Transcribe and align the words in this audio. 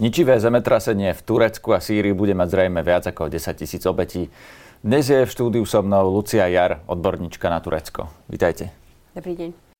Ničivé 0.00 0.40
zemetrasenie 0.40 1.12
v 1.12 1.20
Turecku 1.20 1.76
a 1.76 1.78
Sýrii 1.84 2.16
bude 2.16 2.32
mať 2.32 2.48
zrejme 2.56 2.80
viac 2.80 3.04
ako 3.12 3.28
10 3.28 3.52
tisíc 3.52 3.84
obetí. 3.84 4.32
Dnes 4.80 5.04
je 5.12 5.28
v 5.28 5.28
štúdiu 5.28 5.68
so 5.68 5.84
mnou 5.84 6.08
Lucia 6.08 6.48
Jar, 6.48 6.80
odborníčka 6.88 7.52
na 7.52 7.60
Turecko. 7.60 8.08
Vítajte. 8.24 8.72
Dobrý 9.12 9.36
deň. 9.36 9.69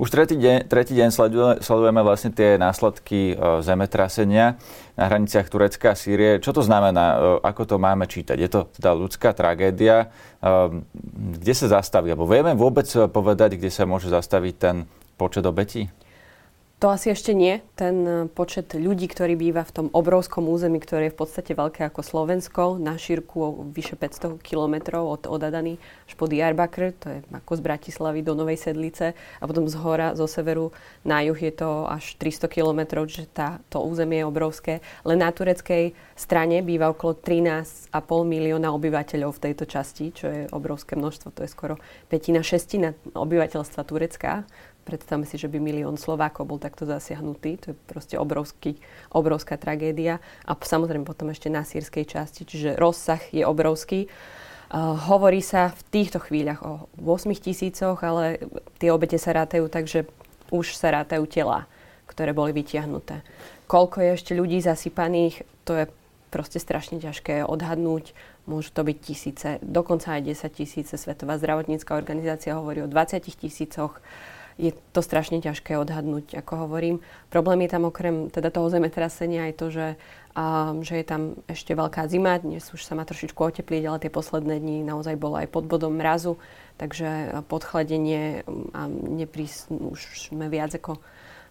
Už 0.00 0.08
tretí 0.08 0.40
deň, 0.40 0.64
tretí 0.64 0.96
deň 0.96 1.12
sledujeme, 1.60 2.00
vlastne 2.00 2.32
tie 2.32 2.56
následky 2.56 3.36
e, 3.36 3.60
zemetrasenia 3.60 4.56
na 4.96 5.04
hraniciach 5.12 5.44
Turecka 5.52 5.92
a 5.92 5.98
Sýrie. 5.98 6.40
Čo 6.40 6.56
to 6.56 6.64
znamená? 6.64 7.04
E, 7.04 7.44
ako 7.44 7.68
to 7.68 7.76
máme 7.76 8.08
čítať? 8.08 8.40
Je 8.40 8.48
to 8.48 8.72
teda 8.80 8.96
ľudská 8.96 9.36
tragédia? 9.36 10.08
E, 10.40 10.80
kde 11.36 11.52
sa 11.52 11.76
zastaví? 11.76 12.16
Alebo 12.16 12.24
vieme 12.24 12.56
vôbec 12.56 12.88
povedať, 13.12 13.60
kde 13.60 13.68
sa 13.68 13.84
môže 13.84 14.08
zastaviť 14.08 14.54
ten 14.56 14.88
počet 15.20 15.44
obetí? 15.44 15.92
To 16.80 16.88
asi 16.88 17.12
ešte 17.12 17.36
nie. 17.36 17.60
Ten 17.76 17.96
e, 18.08 18.12
počet 18.24 18.72
ľudí, 18.72 19.04
ktorí 19.04 19.36
býva 19.36 19.68
v 19.68 19.74
tom 19.76 19.86
obrovskom 19.92 20.48
území, 20.48 20.80
ktoré 20.80 21.12
je 21.12 21.14
v 21.14 21.20
podstate 21.20 21.52
veľké 21.52 21.84
ako 21.84 22.00
Slovensko, 22.00 22.80
na 22.80 22.96
šírku 22.96 23.68
vyše 23.68 24.00
500 24.00 24.40
kilometrov 24.40 25.04
od 25.04 25.28
Odadany 25.28 25.76
až 26.08 26.16
po 26.16 26.24
Diyarbakr, 26.24 26.96
to 26.96 27.06
je 27.12 27.18
ako 27.36 27.52
z 27.52 27.62
Bratislavy 27.68 28.24
do 28.24 28.32
Novej 28.32 28.56
Sedlice 28.64 29.12
a 29.12 29.44
potom 29.44 29.68
z 29.68 29.76
hora, 29.76 30.16
zo 30.16 30.24
severu 30.24 30.72
na 31.04 31.20
juh 31.20 31.36
je 31.36 31.52
to 31.52 31.84
až 31.84 32.16
300 32.16 32.48
kilometrov, 32.48 33.12
čiže 33.12 33.28
tá, 33.28 33.60
to 33.68 33.84
územie 33.84 34.24
je 34.24 34.30
obrovské. 34.32 34.72
Len 35.04 35.20
na 35.20 35.28
tureckej 35.36 35.92
strane 36.16 36.64
býva 36.64 36.88
okolo 36.96 37.12
13,5 37.12 37.92
milióna 38.24 38.72
obyvateľov 38.72 39.36
v 39.36 39.42
tejto 39.52 39.68
časti, 39.68 40.16
čo 40.16 40.26
je 40.32 40.42
obrovské 40.48 40.96
množstvo, 40.96 41.28
to 41.28 41.44
je 41.44 41.52
skoro 41.52 41.76
petina, 42.08 42.40
šestina 42.40 42.96
obyvateľstva 43.12 43.80
Turecka 43.84 44.48
Predstavme 44.90 45.22
si, 45.22 45.38
že 45.38 45.46
by 45.46 45.62
milión 45.62 45.94
Slovákov 45.94 46.50
bol 46.50 46.58
takto 46.58 46.82
zasiahnutý. 46.82 47.62
To 47.62 47.66
je 47.70 47.76
proste 47.86 48.18
obrovský, 48.18 48.74
obrovská 49.14 49.54
tragédia. 49.54 50.18
A 50.42 50.58
samozrejme 50.58 51.06
potom 51.06 51.30
ešte 51.30 51.46
na 51.46 51.62
sírskej 51.62 52.10
časti, 52.10 52.42
čiže 52.42 52.74
rozsah 52.74 53.22
je 53.30 53.46
obrovský. 53.46 54.10
Uh, 54.70 54.98
hovorí 54.98 55.46
sa 55.46 55.70
v 55.70 55.82
týchto 55.94 56.18
chvíľach 56.18 56.66
o 56.66 56.90
8 56.98 57.30
tisícoch, 57.38 58.02
ale 58.02 58.42
tie 58.82 58.90
obete 58.90 59.14
sa 59.14 59.30
rátajú 59.30 59.70
tak, 59.70 59.86
že 59.86 60.10
už 60.50 60.74
sa 60.74 60.90
rátajú 60.90 61.22
tela, 61.30 61.70
ktoré 62.10 62.34
boli 62.34 62.50
vytiahnuté. 62.50 63.22
Koľko 63.70 64.02
je 64.02 64.10
ešte 64.18 64.32
ľudí 64.34 64.58
zasypaných, 64.58 65.46
to 65.62 65.78
je 65.78 65.84
proste 66.34 66.58
strašne 66.58 66.98
ťažké 66.98 67.46
odhadnúť. 67.46 68.14
Môžu 68.50 68.74
to 68.74 68.82
byť 68.82 68.98
tisíce, 68.98 69.48
dokonca 69.62 70.18
aj 70.18 70.34
10 70.34 70.50
tisíce. 70.50 70.94
Svetová 70.98 71.38
zdravotnícká 71.38 71.94
organizácia 71.94 72.58
hovorí 72.58 72.82
o 72.82 72.90
20 72.90 73.22
tisícoch 73.22 74.02
je 74.60 74.76
to 74.92 75.00
strašne 75.00 75.40
ťažké 75.40 75.80
odhadnúť, 75.80 76.36
ako 76.36 76.68
hovorím. 76.68 77.00
Problém 77.32 77.64
je 77.64 77.70
tam 77.72 77.88
okrem 77.88 78.28
teda 78.28 78.52
toho 78.52 78.68
zemetrasenia 78.68 79.48
aj 79.48 79.54
to, 79.56 79.66
že, 79.72 79.88
a, 80.36 80.76
že 80.84 81.00
je 81.00 81.06
tam 81.08 81.40
ešte 81.48 81.72
veľká 81.72 82.04
zima. 82.12 82.36
Dnes 82.36 82.68
už 82.68 82.84
sa 82.84 82.92
má 82.92 83.08
trošičku 83.08 83.40
otepliť, 83.40 83.82
ale 83.88 84.02
tie 84.04 84.12
posledné 84.12 84.60
dni 84.60 84.84
naozaj 84.84 85.16
bolo 85.16 85.40
aj 85.40 85.48
pod 85.48 85.64
bodom 85.64 85.96
mrazu, 85.96 86.36
takže 86.76 87.40
podchladenie 87.48 88.44
a 88.76 88.84
neprís, 88.92 89.64
už 89.72 90.28
sme 90.28 90.52
viac 90.52 90.76
ako 90.76 91.00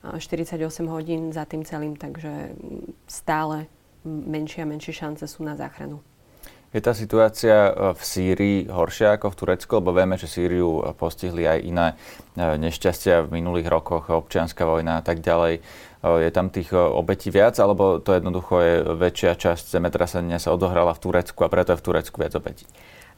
48 0.05 0.61
hodín 0.87 1.33
za 1.33 1.43
tým 1.43 1.65
celým, 1.65 1.97
takže 1.97 2.55
stále 3.09 3.67
menšie 4.05 4.63
a 4.63 4.69
menšie 4.69 4.95
šance 4.95 5.27
sú 5.27 5.43
na 5.43 5.59
záchranu. 5.59 5.99
Je 6.69 6.81
tá 6.85 6.93
situácia 6.93 7.73
e, 7.73 7.97
v 7.97 8.01
Sýrii 8.01 8.57
horšia 8.69 9.17
ako 9.17 9.33
v 9.33 9.37
Turecku? 9.41 9.71
Lebo 9.81 9.89
vieme, 9.89 10.21
že 10.21 10.29
Sýriu 10.29 10.85
postihli 10.93 11.49
aj 11.49 11.59
iné 11.65 11.87
e, 12.37 12.61
nešťastia 12.61 13.25
v 13.25 13.41
minulých 13.41 13.73
rokoch, 13.73 14.13
občianská 14.13 14.69
vojna 14.69 15.01
a 15.01 15.03
tak 15.03 15.25
ďalej. 15.25 15.57
E, 15.57 15.61
je 16.05 16.29
tam 16.29 16.53
tých 16.53 16.69
obetí 16.77 17.33
viac, 17.33 17.57
alebo 17.57 17.97
to 17.97 18.13
jednoducho 18.13 18.53
je 18.61 18.75
väčšia 18.85 19.33
časť 19.33 19.65
zemetrasenia 19.73 20.37
sa 20.37 20.53
odohrala 20.53 20.93
v 20.93 21.09
Turecku 21.09 21.41
a 21.41 21.49
preto 21.49 21.73
je 21.73 21.81
v 21.81 21.85
Turecku 21.89 22.21
viac 22.21 22.37
obetí? 22.37 22.69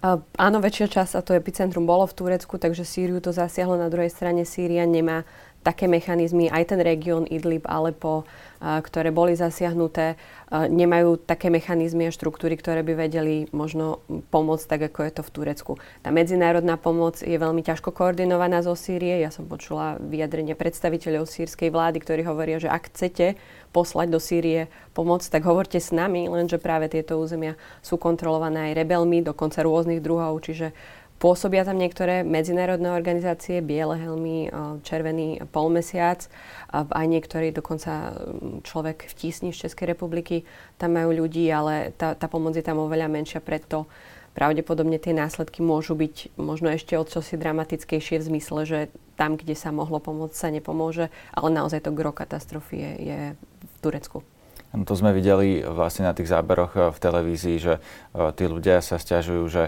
áno, 0.01 0.57
väčšia 0.57 0.89
časť, 0.89 1.13
a 1.13 1.21
to 1.21 1.37
epicentrum 1.37 1.85
bolo 1.85 2.09
v 2.09 2.17
Turecku, 2.17 2.57
takže 2.57 2.81
Sýriu 2.81 3.21
to 3.21 3.29
zasiahlo. 3.29 3.77
Na 3.77 3.85
druhej 3.85 4.09
strane 4.09 4.49
Sýria 4.49 4.89
nemá 4.89 5.29
také 5.61 5.85
mechanizmy, 5.85 6.49
aj 6.49 6.73
ten 6.73 6.81
región 6.81 7.29
Idlib, 7.29 7.69
Alepo, 7.69 8.25
ktoré 8.61 9.09
boli 9.09 9.33
zasiahnuté, 9.33 10.17
nemajú 10.53 11.17
také 11.17 11.49
mechanizmy 11.49 12.09
a 12.09 12.13
štruktúry, 12.13 12.57
ktoré 12.57 12.85
by 12.85 12.93
vedeli 12.93 13.49
možno 13.49 14.05
pomôcť 14.29 14.65
tak, 14.69 14.81
ako 14.89 14.99
je 15.01 15.11
to 15.17 15.21
v 15.25 15.33
Turecku. 15.33 15.71
Tá 16.05 16.13
medzinárodná 16.13 16.77
pomoc 16.77 17.25
je 17.25 17.33
veľmi 17.33 17.65
ťažko 17.65 17.89
koordinovaná 17.89 18.61
zo 18.61 18.77
Sýrie. 18.77 19.21
Ja 19.21 19.33
som 19.33 19.49
počula 19.49 19.97
vyjadrenie 19.97 20.53
predstaviteľov 20.53 21.25
sírskej 21.25 21.73
vlády, 21.73 21.97
ktorí 22.05 22.21
hovoria, 22.21 22.61
že 22.61 22.69
ak 22.69 22.93
chcete 22.93 23.37
poslať 23.73 24.07
do 24.13 24.19
Sýrie 24.21 24.69
pomoc, 24.93 25.25
tak 25.25 25.41
hovorte 25.47 25.81
s 25.81 25.89
nami, 25.89 26.29
lenže 26.29 26.61
práve 26.61 26.91
tieto 26.91 27.17
územia 27.17 27.57
sú 27.81 27.97
kontrolované 27.97 28.69
aj 28.69 28.83
rebelmi, 28.83 29.25
dokonca 29.25 29.63
rôznych 29.65 30.03
druhov, 30.03 30.37
čiže 30.43 30.75
Pôsobia 31.21 31.61
tam 31.61 31.77
niektoré 31.77 32.25
medzinárodné 32.25 32.89
organizácie, 32.89 33.61
Biele 33.61 33.93
helmy, 33.93 34.49
Červený 34.81 35.45
polmesiac, 35.53 36.25
aj 36.73 37.05
niektorí, 37.05 37.53
dokonca 37.53 38.17
človek 38.65 39.05
v 39.05 39.13
Tísni 39.13 39.53
z 39.53 39.69
Českej 39.69 39.93
republiky, 39.93 40.49
tam 40.81 40.97
majú 40.97 41.13
ľudí, 41.13 41.45
ale 41.53 41.93
tá, 41.93 42.17
tá 42.17 42.25
pomoc 42.25 42.57
je 42.57 42.65
tam 42.65 42.81
oveľa 42.81 43.05
menšia, 43.05 43.37
preto 43.37 43.85
pravdepodobne 44.33 44.97
tie 44.97 45.13
následky 45.13 45.61
môžu 45.61 45.93
byť 45.93 46.41
možno 46.41 46.73
ešte 46.73 46.97
o 46.97 47.05
čosi 47.05 47.37
dramatickejšie 47.37 48.17
v 48.17 48.27
zmysle, 48.33 48.59
že 48.65 48.79
tam, 49.13 49.37
kde 49.37 49.53
sa 49.53 49.69
mohlo 49.69 50.01
pomôcť, 50.01 50.33
sa 50.33 50.49
nepomôže, 50.49 51.13
ale 51.37 51.53
naozaj 51.53 51.85
to 51.85 51.93
gro 51.93 52.09
katastrofy 52.09 52.81
je, 52.81 52.91
je 52.97 53.19
v 53.37 53.75
Turecku. 53.85 54.25
To 54.71 54.95
sme 54.95 55.11
videli 55.11 55.67
vlastne 55.67 56.07
na 56.07 56.15
tých 56.15 56.31
záberoch 56.31 56.95
v 56.95 56.97
televízii, 56.97 57.57
že 57.59 57.83
tí 58.15 58.47
ľudia 58.47 58.79
sa 58.79 58.95
stiažujú, 58.95 59.43
že 59.51 59.67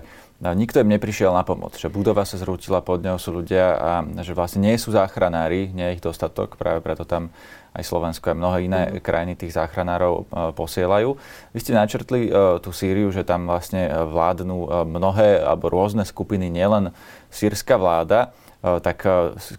nikto 0.51 0.83
im 0.83 0.91
neprišiel 0.91 1.31
na 1.31 1.47
pomoc, 1.47 1.79
že 1.79 1.87
budova 1.87 2.27
sa 2.27 2.35
zrútila, 2.35 2.83
pod 2.83 2.99
ňou 2.99 3.15
sú 3.15 3.31
ľudia 3.31 3.79
a 3.79 3.91
že 4.19 4.35
vlastne 4.35 4.67
nie 4.67 4.75
sú 4.75 4.91
záchranári, 4.91 5.71
nie 5.71 5.87
je 5.87 5.95
ich 5.95 6.03
dostatok, 6.03 6.59
práve 6.59 6.83
preto 6.83 7.07
tam 7.07 7.31
aj 7.73 7.83
Slovensko 7.87 8.35
a 8.35 8.37
mnohé 8.37 8.67
iné 8.67 8.81
mm. 8.85 8.99
krajiny 8.99 9.33
tých 9.39 9.55
záchranárov 9.55 10.13
e, 10.13 10.23
posielajú. 10.53 11.15
Vy 11.55 11.59
ste 11.63 11.73
načrtli 11.73 12.27
e, 12.27 12.59
tú 12.59 12.69
Sýriu, 12.75 13.09
že 13.09 13.23
tam 13.23 13.49
vlastne 13.49 13.87
e, 13.87 13.91
vládnu 14.03 14.85
mnohé 14.85 15.41
alebo 15.41 15.71
rôzne 15.71 16.05
skupiny, 16.05 16.51
nielen 16.51 16.93
sírska 17.33 17.79
vláda. 17.79 18.35
Tak 18.63 19.03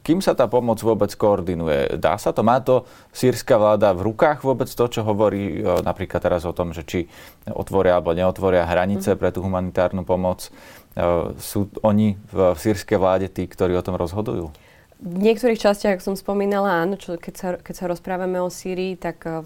kým 0.01 0.25
sa 0.25 0.33
tá 0.33 0.49
pomoc 0.49 0.81
vôbec 0.81 1.13
koordinuje? 1.13 2.01
Dá 2.01 2.17
sa 2.17 2.33
to? 2.33 2.41
Má 2.41 2.65
to 2.65 2.89
sírska 3.13 3.61
vláda 3.61 3.93
v 3.93 4.09
rukách 4.09 4.41
vôbec 4.41 4.65
to, 4.65 4.85
čo 4.89 5.05
hovorí 5.05 5.61
napríklad 5.61 6.25
teraz 6.25 6.49
o 6.49 6.57
tom, 6.57 6.73
že 6.73 6.89
či 6.89 7.05
otvoria 7.53 8.01
alebo 8.01 8.17
neotvoria 8.17 8.65
hranice 8.65 9.13
mm. 9.13 9.19
pre 9.21 9.29
tú 9.29 9.45
humanitárnu 9.45 10.09
pomoc? 10.09 10.49
Sú 11.37 11.69
oni 11.85 12.17
v 12.33 12.57
sírskej 12.57 12.97
vláde 12.97 13.29
tí, 13.29 13.45
ktorí 13.45 13.77
o 13.77 13.85
tom 13.85 14.01
rozhodujú? 14.01 14.49
V 15.05 15.19
niektorých 15.21 15.61
častiach, 15.61 16.01
ako 16.01 16.15
som 16.15 16.17
spomínala, 16.17 16.81
áno, 16.81 16.97
čo, 16.97 17.21
keď, 17.21 17.35
sa, 17.37 17.49
keď 17.61 17.75
sa 17.77 17.91
rozprávame 17.93 18.41
o 18.41 18.49
Sýrii, 18.49 18.97
tak 18.97 19.27
uh, 19.29 19.45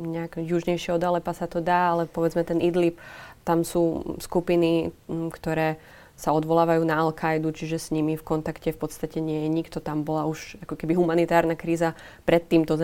nejak 0.00 0.40
južnejšie 0.40 0.96
od 0.96 1.02
Alepa 1.04 1.36
sa 1.36 1.44
to 1.44 1.60
dá, 1.60 1.92
ale 1.92 2.08
povedzme 2.08 2.40
ten 2.40 2.56
Idlib, 2.56 2.96
tam 3.44 3.68
sú 3.68 4.16
skupiny, 4.22 4.94
ktoré 5.10 5.76
sa 6.16 6.30
odvolávajú 6.36 6.86
na 6.86 7.02
Al-Kaidu, 7.02 7.50
čiže 7.50 7.82
s 7.82 7.88
nimi 7.90 8.14
v 8.14 8.22
kontakte 8.22 8.70
v 8.70 8.78
podstate 8.78 9.18
nie 9.18 9.44
je 9.44 9.48
nikto. 9.50 9.82
Tam 9.82 10.06
bola 10.06 10.28
už 10.30 10.60
ako 10.62 10.78
keby 10.78 10.94
humanitárna 10.94 11.58
kríza 11.58 11.98
pred 12.22 12.46
týmto 12.46 12.78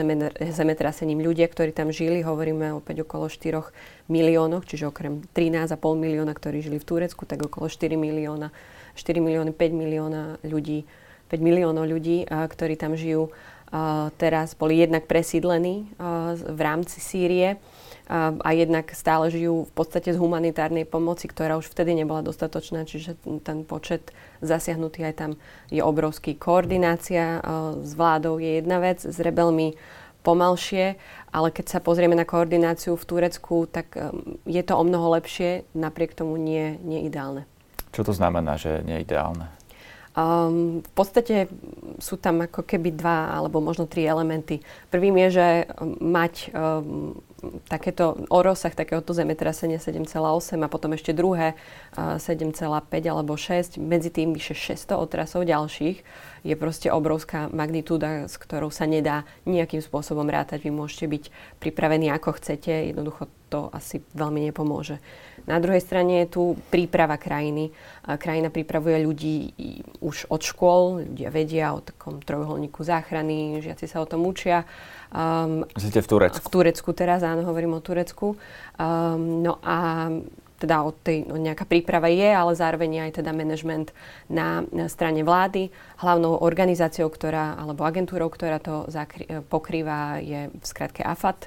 zemetrasením. 0.52 1.22
Ľudia, 1.22 1.46
ktorí 1.46 1.70
tam 1.70 1.94
žili, 1.94 2.26
hovoríme 2.26 2.74
opäť 2.74 3.06
okolo 3.06 3.30
4 3.30 3.62
miliónov, 4.10 4.66
čiže 4.66 4.90
okrem 4.90 5.22
13,5 5.36 5.78
milióna, 5.78 6.34
ktorí 6.34 6.66
žili 6.66 6.82
v 6.82 6.88
Turecku, 6.88 7.28
tak 7.28 7.46
okolo 7.46 7.70
4 7.70 7.94
milióna, 7.94 8.50
4 8.98 9.22
milióny, 9.22 9.54
5 9.54 9.70
milióna 9.70 10.42
ľudí 10.42 10.88
5 11.28 11.44
miliónov 11.44 11.84
ľudí, 11.84 12.24
ktorí 12.24 12.80
tam 12.80 12.96
žijú, 12.96 13.28
teraz 14.16 14.56
boli 14.56 14.80
jednak 14.80 15.04
presídlení 15.04 15.92
v 16.32 16.60
rámci 16.64 17.04
Sýrie 17.04 17.60
a 18.08 18.48
jednak 18.56 18.88
stále 18.96 19.28
žijú 19.28 19.68
v 19.68 19.72
podstate 19.76 20.16
z 20.16 20.18
humanitárnej 20.18 20.88
pomoci, 20.88 21.28
ktorá 21.28 21.60
už 21.60 21.68
vtedy 21.68 21.92
nebola 21.92 22.24
dostatočná, 22.24 22.88
čiže 22.88 23.20
ten 23.44 23.68
počet 23.68 24.16
zasiahnutý 24.40 25.04
aj 25.04 25.14
tam 25.14 25.30
je 25.68 25.84
obrovský. 25.84 26.32
Koordinácia 26.32 27.44
s 27.84 27.92
vládou 27.92 28.40
je 28.40 28.64
jedna 28.64 28.80
vec, 28.80 29.04
s 29.04 29.20
rebelmi 29.20 29.76
pomalšie, 30.24 30.96
ale 31.30 31.52
keď 31.52 31.78
sa 31.78 31.84
pozrieme 31.84 32.16
na 32.16 32.24
koordináciu 32.24 32.96
v 32.96 33.04
Turecku, 33.04 33.68
tak 33.68 33.92
je 34.48 34.62
to 34.64 34.72
o 34.72 34.82
mnoho 34.88 35.12
lepšie, 35.20 35.68
napriek 35.76 36.16
tomu 36.16 36.40
nie, 36.40 36.80
nie 36.80 37.04
ideálne. 37.04 37.44
Čo 37.92 38.08
to 38.08 38.12
znamená, 38.16 38.56
že 38.56 38.80
nie 38.88 39.04
ideálne? 39.04 39.52
Um, 40.18 40.82
v 40.82 40.92
podstate 40.98 41.46
sú 42.02 42.18
tam 42.18 42.42
ako 42.42 42.66
keby 42.66 42.90
dva 42.90 43.30
alebo 43.38 43.62
možno 43.62 43.86
tri 43.86 44.02
elementy. 44.02 44.58
Prvým 44.90 45.14
je, 45.28 45.28
že 45.38 45.48
mať 46.02 46.50
um, 46.50 47.14
takéto 47.70 48.26
o 48.28 48.38
rozsah 48.42 48.74
takéhoto 48.74 49.14
zemetrasenia 49.14 49.78
7,8 49.78 50.58
a 50.58 50.68
potom 50.68 50.90
ešte 50.94 51.14
druhé 51.14 51.54
uh, 51.94 52.18
7,5 52.18 52.66
alebo 53.06 53.38
6, 53.38 53.78
medzi 53.78 54.10
tým 54.10 54.34
vyše 54.34 54.58
600 54.58 54.98
otrasov 54.98 55.46
ďalších. 55.46 56.02
Je 56.42 56.54
proste 56.58 56.90
obrovská 56.90 57.46
magnitúda, 57.50 58.26
s 58.26 58.34
ktorou 58.38 58.74
sa 58.74 58.90
nedá 58.90 59.22
nejakým 59.46 59.78
spôsobom 59.78 60.26
rátať. 60.26 60.66
Vy 60.66 60.70
môžete 60.74 61.06
byť 61.06 61.24
pripravení 61.62 62.10
ako 62.10 62.42
chcete, 62.42 62.90
jednoducho 62.90 63.30
to 63.48 63.72
asi 63.72 64.04
veľmi 64.14 64.52
nepomôže. 64.52 65.00
Na 65.48 65.56
druhej 65.56 65.80
strane 65.80 66.22
je 66.24 66.28
tu 66.28 66.42
príprava 66.68 67.16
krajiny. 67.16 67.72
Krajina 68.04 68.52
pripravuje 68.52 69.00
ľudí 69.00 69.36
už 70.04 70.28
od 70.28 70.44
škôl, 70.44 71.08
ľudia 71.08 71.32
vedia 71.32 71.72
o 71.72 71.80
takom 71.80 72.20
trojuholníku 72.20 72.84
záchrany, 72.84 73.64
žiaci 73.64 73.88
sa 73.88 74.04
o 74.04 74.06
tom 74.06 74.28
učia. 74.28 74.68
Um, 75.08 75.64
Myslíte 75.72 76.04
v 76.04 76.08
Turecku? 76.08 76.44
V 76.44 76.52
Turecku 76.52 76.90
teraz, 76.92 77.24
áno, 77.24 77.48
hovorím 77.48 77.80
o 77.80 77.84
Turecku. 77.84 78.36
Um, 78.76 79.40
no 79.40 79.56
a 79.64 80.08
teda 80.58 80.82
o 80.82 80.90
tej, 80.90 81.22
no 81.24 81.38
nejaká 81.38 81.64
príprava 81.64 82.10
je, 82.10 82.28
ale 82.28 82.52
zároveň 82.52 83.08
aj 83.08 83.22
teda 83.22 83.30
manažment 83.30 83.94
na, 84.26 84.66
na 84.74 84.90
strane 84.90 85.22
vlády. 85.22 85.70
Hlavnou 86.02 86.42
organizáciou, 86.42 87.06
ktorá, 87.08 87.54
alebo 87.56 87.86
agentúrou, 87.86 88.26
ktorá 88.26 88.58
to 88.58 88.84
zakry, 88.90 89.24
pokrýva, 89.46 90.18
je 90.18 90.50
v 90.50 90.64
skratke 90.66 91.06
AFAT. 91.06 91.46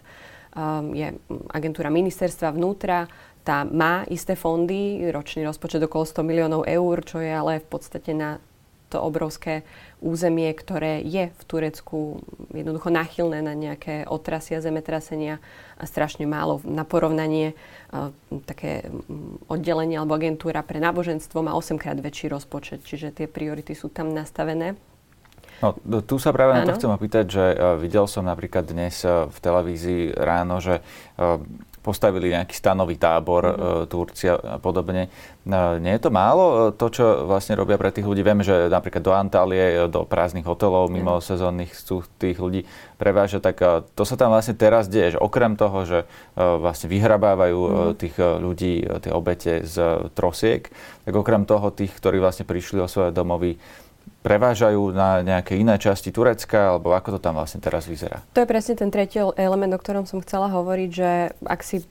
Um, 0.52 0.92
je 0.92 1.16
agentúra 1.56 1.88
ministerstva 1.88 2.52
vnútra, 2.52 3.08
tá 3.42 3.66
má 3.66 4.06
isté 4.12 4.38
fondy, 4.38 5.02
ročný 5.10 5.48
rozpočet 5.48 5.82
okolo 5.82 6.06
100 6.06 6.28
miliónov 6.28 6.62
eur, 6.68 6.96
čo 7.02 7.18
je 7.24 7.32
ale 7.32 7.64
v 7.64 7.68
podstate 7.72 8.14
na 8.14 8.38
to 8.92 9.00
obrovské 9.00 9.64
územie, 10.04 10.52
ktoré 10.52 11.00
je 11.00 11.32
v 11.32 11.42
Turecku 11.48 12.20
jednoducho 12.52 12.92
nachylné 12.92 13.40
na 13.40 13.56
nejaké 13.56 14.04
otrasia, 14.04 14.60
zemetrasenia 14.60 15.40
a 15.80 15.88
strašne 15.88 16.28
málo. 16.28 16.60
Na 16.68 16.84
porovnanie 16.84 17.56
uh, 17.96 18.12
také 18.44 18.92
oddelenie 19.48 19.96
alebo 19.96 20.20
agentúra 20.20 20.60
pre 20.68 20.84
náboženstvo 20.84 21.40
má 21.40 21.56
8 21.56 21.80
krát 21.80 21.96
väčší 21.96 22.28
rozpočet, 22.28 22.84
čiže 22.84 23.16
tie 23.16 23.32
priority 23.32 23.72
sú 23.72 23.88
tam 23.88 24.12
nastavené. 24.12 24.76
No, 25.62 26.02
tu 26.02 26.18
sa 26.18 26.34
práve 26.34 26.58
ano. 26.58 26.66
na 26.66 26.68
to 26.68 26.78
chcem 26.78 26.90
opýtať, 26.90 27.26
že 27.30 27.46
uh, 27.54 27.78
videl 27.78 28.10
som 28.10 28.26
napríklad 28.26 28.66
dnes 28.66 29.06
uh, 29.06 29.30
v 29.30 29.38
televízii 29.38 30.18
ráno, 30.18 30.58
že 30.58 30.82
uh, 31.22 31.38
postavili 31.82 32.30
nejaký 32.30 32.54
stanový 32.54 32.96
tábor 32.96 33.42
mm-hmm. 33.42 33.86
Turci 33.90 34.30
a 34.30 34.62
podobne. 34.62 35.10
Nie 35.50 35.98
je 35.98 36.02
to 36.06 36.14
málo 36.14 36.46
e, 36.46 36.78
to, 36.78 36.94
čo 36.94 37.26
vlastne 37.26 37.58
robia 37.58 37.82
pre 37.82 37.90
tých 37.90 38.06
ľudí? 38.06 38.22
Vieme, 38.22 38.46
že 38.46 38.70
napríklad 38.70 39.02
do 39.02 39.14
Antálie, 39.18 39.90
do 39.90 40.06
prázdnych 40.06 40.46
hotelov 40.46 40.94
mimo 40.94 41.18
mm. 41.18 41.26
sezónnych 41.26 41.74
chcú 41.74 42.06
tých 42.22 42.38
ľudí 42.38 42.70
prevážať, 43.02 43.42
tak 43.42 43.58
to 43.98 44.04
sa 44.06 44.14
tam 44.14 44.30
vlastne 44.30 44.54
teraz 44.54 44.86
deje, 44.86 45.18
že 45.18 45.20
okrem 45.20 45.58
toho, 45.58 45.82
že 45.90 46.00
vlastne 46.38 46.86
vyhrabávajú 46.86 47.58
mm. 47.58 47.94
tých 47.98 48.16
ľudí, 48.22 48.86
tie 49.02 49.10
obete 49.10 49.66
z 49.66 50.06
trosiek, 50.14 50.70
tak 51.02 51.14
okrem 51.18 51.50
toho 51.50 51.74
tých, 51.74 51.98
ktorí 51.98 52.22
vlastne 52.22 52.46
prišli 52.46 52.78
o 52.78 52.86
svoje 52.86 53.10
domovy, 53.10 53.58
prevážajú 54.22 54.94
na 54.94 55.26
nejaké 55.26 55.58
iné 55.58 55.78
časti 55.82 56.14
Turecka, 56.14 56.78
alebo 56.78 56.94
ako 56.94 57.18
to 57.18 57.20
tam 57.20 57.42
vlastne 57.42 57.58
teraz 57.58 57.90
vyzerá? 57.90 58.22
To 58.38 58.46
je 58.46 58.50
presne 58.50 58.78
ten 58.78 58.94
tretí 58.94 59.18
element, 59.18 59.74
o 59.74 59.82
ktorom 59.82 60.06
som 60.06 60.22
chcela 60.22 60.50
hovoriť, 60.54 60.90
že 60.94 61.10
ak 61.42 61.62
si 61.66 61.82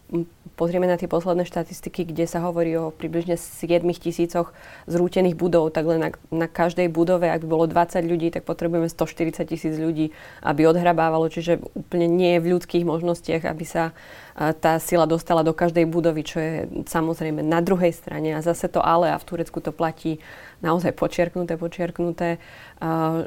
pozrieme 0.55 0.87
na 0.87 1.01
tie 1.01 1.11
posledné 1.11 1.49
štatistiky, 1.49 2.07
kde 2.07 2.29
sa 2.29 2.45
hovorí 2.45 2.77
o 2.79 2.95
približne 2.95 3.35
7 3.35 3.81
tisícoch 3.97 4.53
zrútených 4.87 5.35
budov, 5.35 5.73
tak 5.75 5.89
len 5.89 5.99
na, 5.99 6.11
na 6.29 6.47
každej 6.47 6.93
budove, 6.93 7.27
ak 7.27 7.43
by 7.43 7.49
bolo 7.49 7.65
20 7.67 8.05
ľudí, 8.05 8.29
tak 8.31 8.47
potrebujeme 8.47 8.87
140 8.87 9.41
tisíc 9.49 9.75
ľudí, 9.81 10.13
aby 10.45 10.69
odhrabávalo, 10.69 11.33
čiže 11.33 11.65
úplne 11.75 12.07
nie 12.07 12.37
je 12.37 12.43
v 12.45 12.51
ľudských 12.57 12.85
možnostiach, 12.85 13.49
aby 13.49 13.65
sa 13.65 13.97
tá 14.37 14.81
sila 14.81 15.05
dostala 15.05 15.45
do 15.45 15.53
každej 15.53 15.85
budovy, 15.85 16.23
čo 16.25 16.39
je 16.41 16.53
samozrejme 16.89 17.45
na 17.45 17.61
druhej 17.61 17.93
strane. 17.93 18.33
A 18.33 18.41
zase 18.41 18.73
to 18.73 18.81
ale, 18.81 19.13
a 19.13 19.21
v 19.21 19.29
Turecku 19.29 19.61
to 19.61 19.69
platí 19.69 20.17
naozaj 20.65 20.97
počiarknuté, 20.97 21.61
počiarknuté, 21.61 22.20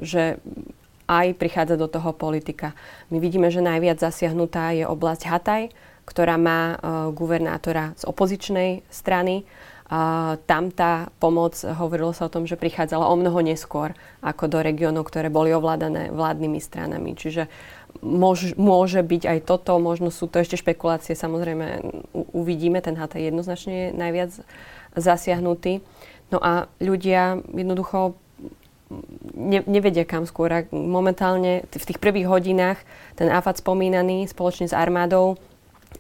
že 0.02 0.38
aj 1.04 1.36
prichádza 1.36 1.76
do 1.76 1.92
toho 1.92 2.16
politika. 2.16 2.72
My 3.12 3.20
vidíme, 3.20 3.52
že 3.52 3.60
najviac 3.60 4.00
zasiahnutá 4.00 4.72
je 4.72 4.88
oblasť 4.88 5.24
Hataj, 5.28 5.64
ktorá 6.08 6.40
má 6.40 6.80
guvernátora 7.12 7.96
z 8.00 8.04
opozičnej 8.08 8.88
strany. 8.88 9.44
A 9.94 10.40
tam 10.50 10.74
tá 10.74 11.12
pomoc, 11.22 11.60
hovorilo 11.60 12.16
sa 12.16 12.26
o 12.26 12.34
tom, 12.34 12.50
že 12.50 12.58
prichádzala 12.58 13.14
o 13.14 13.16
mnoho 13.20 13.46
neskôr 13.46 13.94
ako 14.26 14.50
do 14.50 14.58
regiónov, 14.64 15.06
ktoré 15.06 15.30
boli 15.30 15.54
ovládané 15.54 16.10
vládnymi 16.10 16.58
stranami. 16.58 17.14
Čiže 17.14 17.46
môž, 18.02 18.58
môže 18.58 19.06
byť 19.06 19.24
aj 19.28 19.40
toto, 19.46 19.78
možno 19.78 20.10
sú 20.10 20.26
to 20.26 20.42
ešte 20.42 20.58
špekulácie, 20.58 21.14
samozrejme 21.14 21.84
uvidíme, 22.16 22.82
ten 22.82 22.98
HT 22.98 23.22
jednoznačne 23.22 23.74
je 23.76 23.88
najviac 23.94 24.32
zasiahnutý. 24.98 25.86
No 26.34 26.42
a 26.42 26.66
ľudia 26.82 27.46
jednoducho 27.54 28.18
ne, 29.34 29.60
nevedia 29.66 30.04
kam 30.04 30.28
skôr. 30.28 30.68
Momentálne 30.74 31.66
v 31.70 31.84
tých 31.84 32.00
prvých 32.02 32.28
hodinách 32.28 32.80
ten 33.16 33.32
AFAD 33.32 33.64
spomínaný 33.64 34.28
spoločne 34.30 34.70
s 34.70 34.76
armádou 34.76 35.38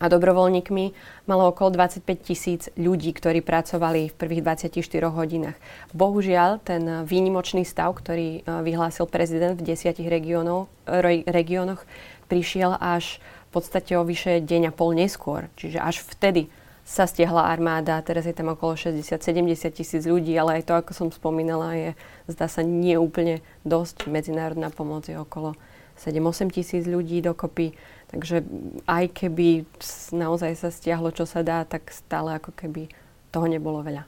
a 0.02 0.10
dobrovoľníkmi 0.10 0.86
malo 1.30 1.54
okolo 1.54 1.78
25 1.78 2.02
tisíc 2.26 2.62
ľudí, 2.74 3.14
ktorí 3.14 3.46
pracovali 3.46 4.10
v 4.10 4.16
prvých 4.18 4.42
24 4.42 5.14
hodinách. 5.14 5.58
Bohužiaľ, 5.94 6.66
ten 6.66 7.06
výnimočný 7.06 7.62
stav, 7.62 7.94
ktorý 7.94 8.42
e, 8.42 8.66
vyhlásil 8.66 9.06
prezident 9.06 9.54
v 9.54 9.70
desiatich 9.70 10.10
regiónoch, 10.10 11.86
prišiel 12.26 12.74
až 12.82 13.22
v 13.22 13.62
podstate 13.62 13.94
o 13.94 14.02
vyše 14.02 14.42
deň 14.42 14.74
a 14.74 14.76
pol 14.76 14.98
neskôr. 14.98 15.46
Čiže 15.62 15.78
až 15.78 16.02
vtedy 16.02 16.50
sa 16.84 17.08
stiahla 17.08 17.48
armáda, 17.48 18.04
teraz 18.04 18.28
je 18.28 18.36
tam 18.36 18.52
okolo 18.52 18.76
60-70 18.76 19.72
tisíc 19.72 20.04
ľudí, 20.04 20.36
ale 20.36 20.60
aj 20.60 20.64
to, 20.68 20.74
ako 20.76 20.92
som 20.92 21.08
spomínala, 21.10 21.72
je, 21.80 21.90
zdá 22.28 22.52
sa, 22.52 22.60
nie 22.60 23.00
úplne 23.00 23.40
dosť. 23.64 24.12
Medzinárodná 24.12 24.68
pomoc 24.68 25.08
je 25.08 25.16
okolo 25.16 25.56
7-8 25.96 26.52
tisíc 26.52 26.84
ľudí 26.84 27.24
dokopy. 27.24 27.72
Takže 28.12 28.46
aj 28.86 29.16
keby 29.16 29.66
naozaj 30.14 30.60
sa 30.60 30.70
stiahlo, 30.70 31.10
čo 31.16 31.24
sa 31.24 31.42
dá, 31.42 31.64
tak 31.64 31.88
stále 31.90 32.36
ako 32.38 32.52
keby 32.54 32.92
toho 33.34 33.48
nebolo 33.48 33.82
veľa. 33.82 34.06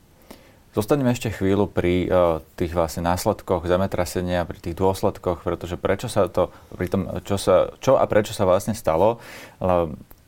Zostaneme 0.75 1.15
ešte 1.15 1.32
chvíľu 1.32 1.72
pri 1.72 2.12
uh, 2.12 2.44
tých 2.60 2.75
vlastne 2.75 3.08
následkoch 3.08 3.63
zemetrasenia, 3.63 4.44
pri 4.44 4.60
tých 4.60 4.75
dôsledkoch, 4.75 5.48
pretože 5.48 5.79
prečo 5.79 6.12
sa 6.12 6.27
to, 6.27 6.51
pri 6.75 6.91
tom, 6.91 7.08
čo, 7.24 7.39
sa, 7.39 7.72
čo 7.79 7.96
a 7.96 8.03
prečo 8.03 8.36
sa 8.36 8.44
vlastne 8.44 8.75
stalo. 8.75 9.24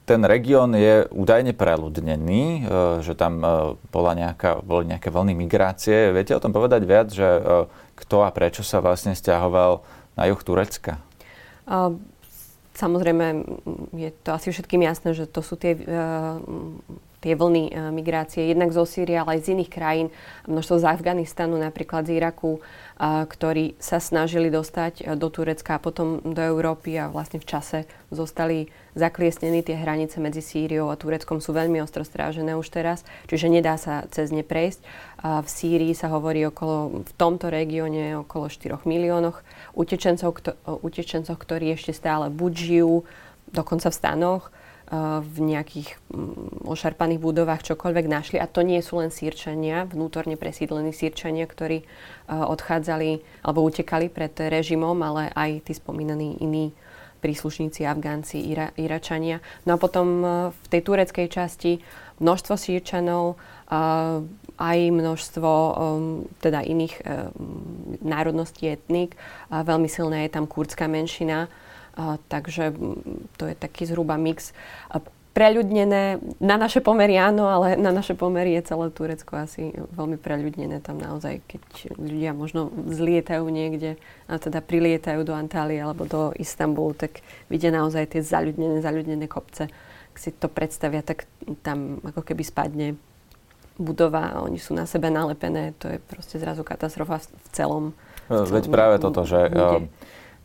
Ten 0.07 0.23
región 0.23 0.71
je 0.71 1.03
údajne 1.11 1.51
preľudnený, 1.51 2.43
e, 2.47 2.59
že 3.03 3.11
tam 3.11 3.43
e, 3.43 3.75
bola 3.91 4.15
nejaká, 4.15 4.63
boli 4.63 4.87
nejaké 4.87 5.11
vlny 5.11 5.35
migrácie. 5.35 6.15
Viete 6.15 6.31
o 6.31 6.39
tom 6.39 6.55
povedať 6.55 6.87
viac, 6.87 7.11
že 7.11 7.27
e, 7.27 7.41
kto 7.99 8.23
a 8.23 8.31
prečo 8.31 8.63
sa 8.63 8.79
vlastne 8.79 9.11
stiahoval 9.11 9.83
na 10.15 10.31
juh 10.31 10.39
Turecka? 10.39 11.03
Samozrejme, 12.77 13.43
je 13.99 14.09
to 14.23 14.31
asi 14.31 14.55
všetkým 14.55 14.87
jasné, 14.87 15.11
že 15.11 15.27
to 15.27 15.43
sú 15.43 15.59
tie, 15.59 15.75
tie 17.17 17.33
vlny 17.33 17.93
migrácie 17.93 18.45
jednak 18.53 18.69
zo 18.69 18.85
Sýrie, 18.85 19.17
ale 19.17 19.37
aj 19.37 19.49
z 19.49 19.57
iných 19.57 19.71
krajín. 19.73 20.07
Množstvo 20.45 20.77
z 20.77 20.85
Afganistanu, 20.85 21.57
napríklad 21.57 22.05
z 22.05 22.21
Iraku, 22.21 22.61
ktorí 23.01 23.73
sa 23.81 23.97
snažili 23.97 24.53
dostať 24.53 25.17
do 25.17 25.27
Turecka 25.33 25.77
a 25.77 25.83
potom 25.83 26.21
do 26.21 26.41
Európy 26.41 26.97
a 26.97 27.09
vlastne 27.09 27.41
v 27.41 27.49
čase 27.49 27.89
zostali 28.13 28.69
zakliesnení. 28.97 29.65
Tie 29.65 29.77
hranice 29.77 30.17
medzi 30.21 30.45
Sýriou 30.45 30.93
a 30.93 30.97
Tureckom 30.97 31.41
sú 31.41 31.53
veľmi 31.57 31.81
ostro 31.81 32.05
strážené 32.05 32.53
už 32.53 32.69
teraz, 32.69 33.01
čiže 33.25 33.49
nedá 33.49 33.77
sa 33.77 34.05
cez 34.13 34.29
ne 34.29 34.45
prejsť. 34.45 34.81
V 35.21 35.47
Sýrii 35.49 35.97
sa 35.97 36.13
hovorí 36.13 36.45
okolo, 36.45 37.01
v 37.01 37.13
tomto 37.17 37.49
regióne 37.49 38.17
okolo 38.21 38.49
4 38.49 38.85
miliónoch 38.85 39.41
utečencov, 39.73 40.37
kto, 40.37 40.53
utečencov, 40.85 41.37
ktorí 41.37 41.73
ešte 41.73 41.93
stále 41.93 42.29
buď 42.29 42.53
žijú, 42.53 43.05
dokonca 43.49 43.89
v 43.89 43.97
stanoch, 43.97 44.49
v 45.19 45.37
nejakých 45.43 45.99
mm, 46.07 46.63
ošarpaných 46.63 47.19
budovách 47.19 47.59
čokoľvek 47.67 48.05
našli. 48.07 48.37
A 48.39 48.47
to 48.47 48.63
nie 48.63 48.79
sú 48.79 49.03
len 49.03 49.11
sírčania, 49.11 49.83
vnútorne 49.83 50.39
presídlení 50.39 50.95
sírčania, 50.95 51.43
ktorí 51.43 51.83
odchádzali 52.31 53.43
alebo 53.43 53.67
utekali 53.67 54.07
pred 54.07 54.31
režimom, 54.31 54.95
ale 55.03 55.27
aj 55.35 55.67
tí 55.67 55.75
spomínaní 55.75 56.39
iní 56.39 56.71
príslušníci 57.19 57.83
Afgánci, 57.83 58.39
Ira, 58.39 58.71
Iračania. 58.79 59.43
No 59.67 59.75
a 59.75 59.81
potom 59.81 60.23
v 60.53 60.65
tej 60.71 60.81
tureckej 60.85 61.27
časti 61.27 61.83
množstvo 62.23 62.55
sírčanov, 62.55 63.35
aj 64.57 64.79
množstvo 64.89 65.49
teda 66.39 66.63
iných 66.63 66.95
národností 68.05 68.71
etník. 68.71 69.19
Veľmi 69.51 69.89
silná 69.91 70.23
je 70.23 70.31
tam 70.31 70.47
kurdská 70.47 70.87
menšina 70.87 71.51
takže 72.29 72.77
to 73.41 73.43
je 73.49 73.55
taký 73.57 73.89
zhruba 73.89 74.15
mix 74.21 74.53
preľudnené. 75.37 76.17
Na 76.41 76.57
naše 76.57 76.81
pomery 76.81 77.13
áno, 77.13 77.45
ale 77.45 77.77
na 77.77 77.93
naše 77.93 78.17
pomery 78.17 78.57
je 78.57 78.73
celé 78.73 78.89
Turecko 78.89 79.37
asi 79.37 79.69
veľmi 79.93 80.17
preľudnené. 80.17 80.81
Tam 80.81 80.97
naozaj, 80.97 81.45
keď 81.45 81.61
ľudia 81.93 82.33
možno 82.33 82.73
zlietajú 82.73 83.45
niekde, 83.45 84.01
a 84.25 84.41
teda 84.41 84.65
prilietajú 84.65 85.21
do 85.21 85.37
Antálie 85.37 85.77
alebo 85.77 86.09
do 86.09 86.33
Istanbulu, 86.41 86.97
tak 86.97 87.21
vidia 87.53 87.69
naozaj 87.69 88.17
tie 88.17 88.25
zaľudnené, 88.25 88.81
zaľudnené 88.81 89.29
kopce. 89.29 89.69
Ak 90.09 90.17
si 90.17 90.33
to 90.33 90.49
predstavia, 90.49 91.05
tak 91.05 91.29
tam 91.61 92.01
ako 92.01 92.25
keby 92.25 92.41
spadne 92.41 92.97
budova 93.77 94.33
a 94.33 94.41
oni 94.41 94.57
sú 94.57 94.73
na 94.73 94.89
sebe 94.89 95.13
nalepené. 95.13 95.77
To 95.85 95.93
je 95.93 96.01
proste 96.01 96.41
zrazu 96.41 96.65
katastrofa 96.65 97.21
v 97.21 97.47
celom. 97.53 97.85
celom 98.25 98.49
Veď 98.49 98.73
práve 98.73 98.97
toto, 98.97 99.21
že 99.21 99.53
bude 99.53 99.93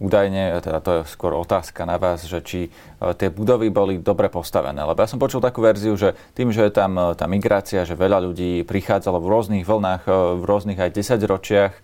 údajne, 0.03 0.59
teda 0.59 0.83
to 0.83 0.91
je 0.99 1.01
skôr 1.07 1.39
otázka 1.39 1.87
na 1.87 1.95
vás, 1.95 2.27
že 2.27 2.43
či 2.43 2.61
e, 2.67 2.71
tie 3.15 3.31
budovy 3.31 3.71
boli 3.71 4.03
dobre 4.03 4.27
postavené. 4.27 4.83
Lebo 4.83 4.99
ja 4.99 5.07
som 5.07 5.23
počul 5.23 5.39
takú 5.39 5.63
verziu, 5.63 5.95
že 5.95 6.19
tým, 6.35 6.51
že 6.51 6.67
je 6.67 6.73
tam 6.75 6.99
e, 6.99 7.15
tá 7.15 7.31
migrácia, 7.31 7.87
že 7.87 7.95
veľa 7.95 8.19
ľudí 8.27 8.67
prichádzalo 8.67 9.23
v 9.23 9.31
rôznych 9.31 9.65
vlnách, 9.65 10.03
e, 10.11 10.13
v 10.43 10.45
rôznych 10.45 10.79
aj 10.83 10.91
desaťročiach, 10.91 11.75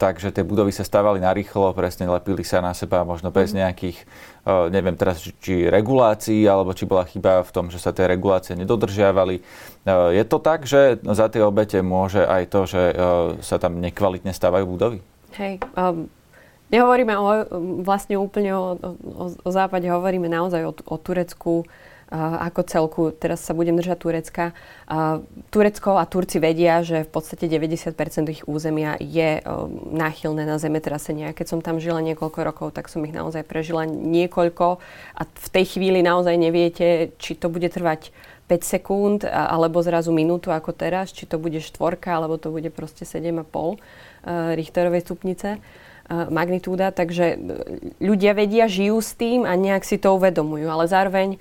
takže 0.00 0.32
tie 0.32 0.40
budovy 0.40 0.72
sa 0.72 0.88
stávali 0.88 1.20
narýchlo, 1.20 1.76
presne 1.76 2.08
lepili 2.08 2.40
sa 2.40 2.64
na 2.64 2.72
seba, 2.72 3.04
možno 3.04 3.28
bez 3.28 3.52
mhm. 3.52 3.56
nejakých, 3.60 3.98
neviem 4.72 4.96
teraz, 4.96 5.20
či 5.20 5.68
regulácií, 5.68 6.48
alebo 6.48 6.72
či 6.72 6.88
bola 6.88 7.04
chyba 7.04 7.44
v 7.44 7.52
tom, 7.52 7.68
že 7.68 7.76
sa 7.76 7.92
tie 7.92 8.08
regulácie 8.08 8.56
nedodržiavali. 8.56 9.44
Je 10.16 10.24
to 10.24 10.40
tak, 10.40 10.64
že 10.64 11.04
za 11.04 11.28
tie 11.28 11.44
obete 11.44 11.76
môže 11.84 12.24
aj 12.24 12.42
to, 12.48 12.60
že 12.64 12.82
sa 13.44 13.60
tam 13.60 13.84
nekvalitne 13.84 14.32
stávajú 14.32 14.64
budovy? 14.64 15.04
Hej, 15.36 15.60
um, 15.76 16.08
Nehovoríme 16.70 17.14
o, 17.18 17.28
vlastne 17.82 18.14
úplne 18.14 18.54
o, 18.54 18.78
o, 18.78 19.24
o 19.42 19.50
západe, 19.50 19.90
hovoríme 19.90 20.30
naozaj 20.30 20.62
o, 20.66 20.72
o 20.72 20.96
Turecku 20.98 21.66
ako 22.10 22.60
celku. 22.66 23.02
Teraz 23.14 23.38
sa 23.46 23.54
budem 23.54 23.78
držať 23.78 23.96
Turecka. 24.02 24.44
Turecko 25.54 25.94
a 25.94 26.04
Turci 26.10 26.42
vedia, 26.42 26.82
že 26.82 27.06
v 27.06 27.10
podstate 27.10 27.46
90% 27.46 27.94
ich 28.34 28.42
územia 28.50 28.98
je 28.98 29.38
uh, 29.38 29.70
náchylné 29.94 30.42
na 30.42 30.58
zemetrasenia. 30.58 31.30
Keď 31.30 31.46
som 31.46 31.60
tam 31.62 31.78
žila 31.78 32.02
niekoľko 32.02 32.38
rokov, 32.42 32.68
tak 32.74 32.90
som 32.90 33.06
ich 33.06 33.14
naozaj 33.14 33.46
prežila 33.46 33.86
niekoľko 33.86 34.82
a 35.14 35.22
v 35.22 35.48
tej 35.54 35.78
chvíli 35.78 36.02
naozaj 36.02 36.34
neviete, 36.34 37.14
či 37.22 37.38
to 37.38 37.46
bude 37.46 37.70
trvať 37.70 38.10
5 38.50 38.66
sekúnd 38.66 39.18
alebo 39.30 39.78
zrazu 39.78 40.10
minútu 40.10 40.50
ako 40.50 40.74
teraz, 40.74 41.14
či 41.14 41.22
to 41.30 41.38
bude 41.38 41.62
štvorka 41.62 42.18
alebo 42.18 42.34
to 42.34 42.50
bude 42.50 42.66
proste 42.74 43.06
7,5 43.06 43.46
uh, 43.46 44.58
Richterovej 44.58 45.06
stupnice 45.06 45.62
magnitúda, 46.10 46.90
takže 46.90 47.26
e, 47.34 47.38
ľudia 48.02 48.34
vedia, 48.34 48.66
žijú 48.66 48.98
s 48.98 49.14
tým 49.14 49.46
a 49.46 49.54
nejak 49.54 49.86
si 49.86 49.96
to 49.96 50.18
uvedomujú. 50.18 50.66
Ale 50.66 50.84
zároveň, 50.90 51.38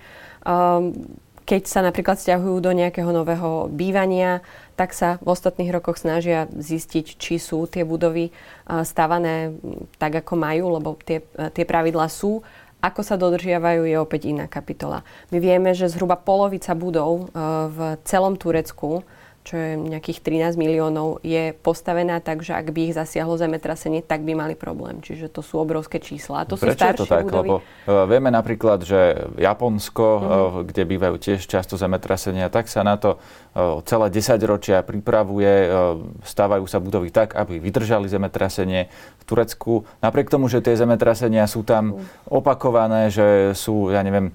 keď 1.44 1.62
sa 1.68 1.84
napríklad 1.84 2.16
stiahujú 2.16 2.64
do 2.64 2.72
nejakého 2.72 3.10
nového 3.12 3.68
bývania, 3.68 4.40
tak 4.80 4.96
sa 4.96 5.20
v 5.20 5.36
ostatných 5.36 5.74
rokoch 5.76 6.00
snažia 6.00 6.48
zistiť, 6.48 7.20
či 7.20 7.36
sú 7.36 7.68
tie 7.68 7.84
budovy 7.84 8.32
stavané 8.64 9.52
tak, 10.00 10.24
ako 10.24 10.34
majú, 10.40 10.80
lebo 10.80 10.96
tie, 11.02 11.26
e, 11.36 11.52
tie 11.52 11.66
pravidlá 11.68 12.08
sú. 12.08 12.46
Ako 12.80 13.04
sa 13.04 13.20
dodržiavajú, 13.20 13.84
je 13.84 14.00
opäť 14.00 14.32
iná 14.32 14.48
kapitola. 14.48 15.04
My 15.36 15.44
vieme, 15.44 15.76
že 15.76 15.92
zhruba 15.92 16.16
polovica 16.16 16.72
budov 16.72 17.28
e, 17.28 17.36
v 17.68 17.80
celom 18.08 18.40
Turecku 18.40 19.04
čo 19.50 19.58
je 19.58 19.82
nejakých 19.82 20.22
13 20.22 20.62
miliónov, 20.62 21.25
je 21.25 21.58
postavená 21.58 22.22
tak, 22.22 22.46
že 22.46 22.53
ak 22.53 22.70
by 22.70 22.79
ich 22.86 22.94
zasiahlo 22.94 23.34
zemetrasenie, 23.34 24.06
tak 24.06 24.22
by 24.22 24.38
mali 24.38 24.53
problém. 24.53 25.01
Čiže 25.01 25.25
to 25.34 25.41
sú 25.41 25.58
obrovské 25.58 25.98
čísla. 25.98 26.46
A 26.46 26.48
to 26.48 26.53
Prečo 26.53 26.77
sú 26.77 26.77
staršie 26.77 27.01
to 27.01 27.06
tak? 27.10 27.25
budovy. 27.25 27.50
Lebo 27.50 27.58
uh, 27.58 28.06
vieme 28.06 28.29
napríklad, 28.29 28.86
že 28.86 29.25
Japonsko, 29.41 30.06
uh, 30.06 30.22
kde 30.70 30.86
bývajú 30.86 31.18
tiež 31.18 31.50
často 31.50 31.82
zemetrasenia, 31.82 32.53
tak 32.53 32.70
sa 32.70 32.86
na 32.86 33.01
to 33.01 33.18
uh, 33.18 33.82
celé 33.89 34.13
10 34.13 34.38
ročia 34.46 34.86
pripravuje, 34.86 35.65
uh, 35.65 35.98
stávajú 36.22 36.70
sa 36.70 36.77
budovy 36.77 37.10
tak, 37.10 37.34
aby 37.34 37.58
vydržali 37.58 38.06
zemetrasenie. 38.06 38.94
V 39.18 39.24
Turecku, 39.25 39.89
napriek 40.06 40.29
tomu, 40.29 40.46
že 40.46 40.62
tie 40.62 40.77
zemetrasenia 40.77 41.50
sú 41.50 41.65
tam 41.65 42.06
opakované, 42.29 43.10
že 43.10 43.58
sú, 43.58 43.89
ja 43.89 44.06
neviem, 44.06 44.29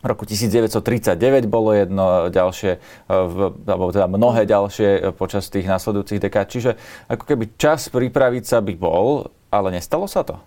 v 0.00 0.04
roku 0.08 0.24
1939 0.24 1.44
bolo 1.44 1.76
jedno 1.76 2.32
ďalšie, 2.32 2.72
e, 2.76 3.12
alebo 3.68 3.92
teda 3.92 4.08
mnohé 4.08 4.48
ďalšie 4.48 4.88
e, 4.88 5.00
počas 5.12 5.52
tých 5.52 5.68
následujúcich 5.68 6.20
dekád. 6.20 6.48
Čiže 6.48 6.70
ako 7.12 7.24
keby 7.28 7.44
čas 7.60 7.92
pripraviť 7.92 8.44
sa 8.48 8.58
by 8.64 8.74
bol, 8.80 9.28
ale 9.52 9.76
nestalo 9.76 10.08
sa 10.08 10.24
to? 10.24 10.40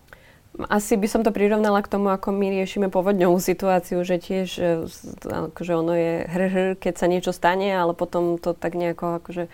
Asi 0.69 0.93
by 1.01 1.09
som 1.09 1.25
to 1.25 1.33
prirovnala 1.33 1.81
k 1.81 1.89
tomu, 1.89 2.13
ako 2.13 2.29
my 2.29 2.53
riešime 2.61 2.93
povodňovú 2.93 3.41
situáciu, 3.41 4.05
že 4.05 4.21
tiež 4.21 4.49
e, 4.61 4.85
akože 5.25 5.73
ono 5.73 5.93
je 5.97 6.13
hr, 6.29 6.43
keď 6.77 6.93
sa 6.93 7.09
niečo 7.09 7.33
stane, 7.33 7.73
ale 7.73 7.97
potom 7.97 8.37
to 8.37 8.53
tak 8.53 8.77
nejako 8.77 9.17
akože 9.21 9.49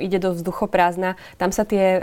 ide 0.00 0.18
do 0.18 0.32
vzduchoprázdna. 0.32 1.20
Tam 1.36 1.52
sa 1.52 1.68
tie, 1.68 2.00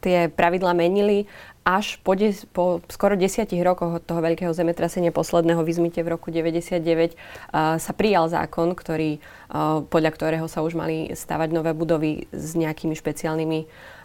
tie 0.00 0.18
pravidla 0.32 0.72
menili 0.72 1.28
až 1.60 2.00
po, 2.00 2.16
des, 2.16 2.48
po 2.48 2.80
skoro 2.88 3.14
desiatich 3.20 3.60
rokoch 3.60 4.00
od 4.00 4.04
toho 4.04 4.24
veľkého 4.24 4.48
zemetrasenia 4.56 5.12
posledného 5.12 5.60
vyzmite 5.60 6.00
v 6.00 6.16
roku 6.16 6.32
99 6.32 6.80
uh, 6.80 7.76
sa 7.76 7.92
prijal 7.92 8.32
zákon, 8.32 8.72
ktorý, 8.72 9.20
podľa 9.92 10.10
ktorého 10.16 10.46
sa 10.48 10.64
už 10.64 10.78
mali 10.78 11.12
stavať 11.12 11.48
nové 11.52 11.76
budovy 11.76 12.30
s 12.32 12.56
nejakými 12.56 12.96
špeciálnymi 12.96 13.60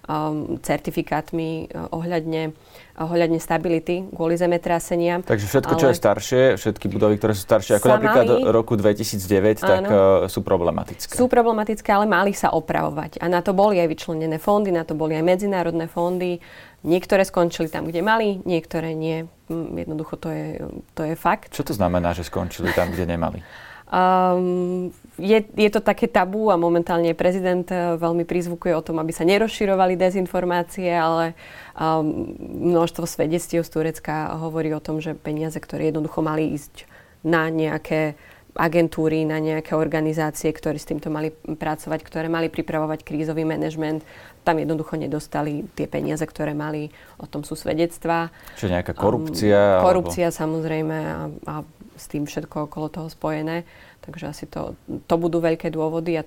um, 0.05 0.57
certifikátmi 0.61 1.69
uh, 1.69 1.89
ohľadne, 1.91 2.53
ohľadne 2.97 3.39
stability 3.41 4.05
kvôli 4.13 4.37
zemetraseniam. 4.37 5.25
Takže 5.25 5.45
všetko, 5.49 5.73
Ale... 5.75 5.81
čo 5.81 5.87
je 5.91 5.97
staršie, 5.97 6.41
všetky 6.57 6.85
budovy, 6.89 7.17
ktoré 7.17 7.33
sú 7.33 7.43
staršie, 7.45 7.77
ako 7.81 7.87
napríklad 7.99 8.25
mali... 8.25 8.49
roku 8.49 8.73
2009, 8.77 9.61
áno, 9.61 9.67
tak 9.67 9.83
uh, 9.89 9.97
sú 10.29 10.45
problematické. 10.45 11.13
Sú 11.13 11.25
problematické, 11.25 11.89
ale 11.89 12.05
mali 12.05 12.31
sa 12.31 12.53
opravovať. 12.53 13.21
A 13.21 13.25
na 13.27 13.41
to 13.41 13.51
boli 13.51 13.81
aj 13.81 13.89
vyčlenené 13.89 14.37
fondy, 14.37 14.69
na 14.69 14.85
to 14.85 14.93
boli 14.93 15.17
aj 15.17 15.25
medzinárodné 15.25 15.89
fondy. 15.89 16.39
Niektoré 16.85 17.25
skončili 17.25 17.65
tam, 17.67 17.89
kde 17.89 18.05
mali, 18.05 18.45
niektoré 18.45 18.93
nie. 18.93 19.25
Mm, 19.49 19.89
jednoducho 19.89 20.21
to 20.21 20.29
je, 20.29 20.47
to 20.93 21.01
je 21.01 21.15
fakt. 21.17 21.49
Čo 21.49 21.65
to 21.65 21.73
znamená, 21.73 22.13
že 22.13 22.21
skončili 22.21 22.69
tam, 22.77 22.93
kde 22.93 23.09
nemali? 23.09 23.41
Um, 23.85 24.89
je, 25.15 25.39
je 25.47 25.69
to 25.71 25.79
také 25.79 26.11
tabu 26.11 26.51
a 26.51 26.59
momentálne 26.59 27.15
prezident 27.15 27.65
eh, 27.71 27.95
veľmi 27.95 28.27
prizvukuje 28.27 28.75
o 28.75 28.83
tom, 28.83 28.99
aby 28.99 29.15
sa 29.15 29.23
nerozširovali 29.23 29.95
dezinformácie, 29.95 30.91
ale 30.91 31.33
um, 31.75 32.35
množstvo 32.75 33.07
svedectiev 33.07 33.63
z 33.63 33.71
Turecka 33.71 34.35
hovorí 34.35 34.75
o 34.75 34.83
tom, 34.83 34.99
že 34.99 35.15
peniaze, 35.15 35.55
ktoré 35.59 35.91
jednoducho 35.91 36.19
mali 36.19 36.51
ísť 36.51 36.83
na 37.23 37.47
nejaké 37.47 38.19
agentúry, 38.55 39.27
na 39.27 39.35
nejaké 39.43 39.75
organizácie, 39.75 40.47
ktoré 40.55 40.79
s 40.79 40.87
týmto 40.87 41.11
mali 41.11 41.35
pracovať, 41.35 41.99
ktoré 42.07 42.31
mali 42.31 42.47
pripravovať 42.47 43.03
krízový 43.03 43.43
manažment. 43.43 43.99
Tam 44.47 44.55
jednoducho 44.55 44.95
nedostali 44.95 45.67
tie 45.75 45.91
peniaze, 45.91 46.23
ktoré 46.23 46.55
mali. 46.55 46.87
O 47.19 47.27
tom 47.27 47.43
sú 47.43 47.59
svedectvá. 47.59 48.31
Čiže 48.55 48.79
nejaká 48.79 48.93
korupcia? 48.95 49.83
Um, 49.83 49.83
korupcia 49.83 50.27
alebo... 50.31 50.39
samozrejme 50.39 50.97
a, 51.03 51.19
a 51.51 51.55
s 51.95 52.05
tým 52.07 52.23
všetko 52.27 52.71
okolo 52.71 52.87
toho 52.87 53.07
spojené. 53.11 53.67
Takže 54.05 54.25
asi 54.29 54.45
to, 54.45 54.77
to 55.09 55.15
budú 55.17 55.41
veľké 55.41 55.73
dôvody 55.73 56.21
a, 56.21 56.23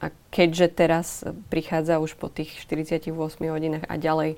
a 0.00 0.12
keďže 0.28 0.66
teraz 0.76 1.24
prichádza 1.48 1.96
už 1.96 2.20
po 2.20 2.28
tých 2.28 2.52
48 2.60 3.10
hodinách 3.48 3.84
a 3.88 3.94
ďalej 3.96 4.36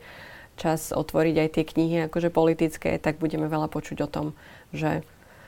čas 0.57 0.95
otvoriť 0.95 1.37
aj 1.37 1.49
tie 1.53 1.65
knihy 1.67 1.97
akože 2.09 2.33
politické, 2.33 2.97
tak 2.97 3.21
budeme 3.21 3.51
veľa 3.51 3.69
počuť 3.69 4.07
o 4.07 4.09
tom, 4.09 4.27
že 4.73 5.05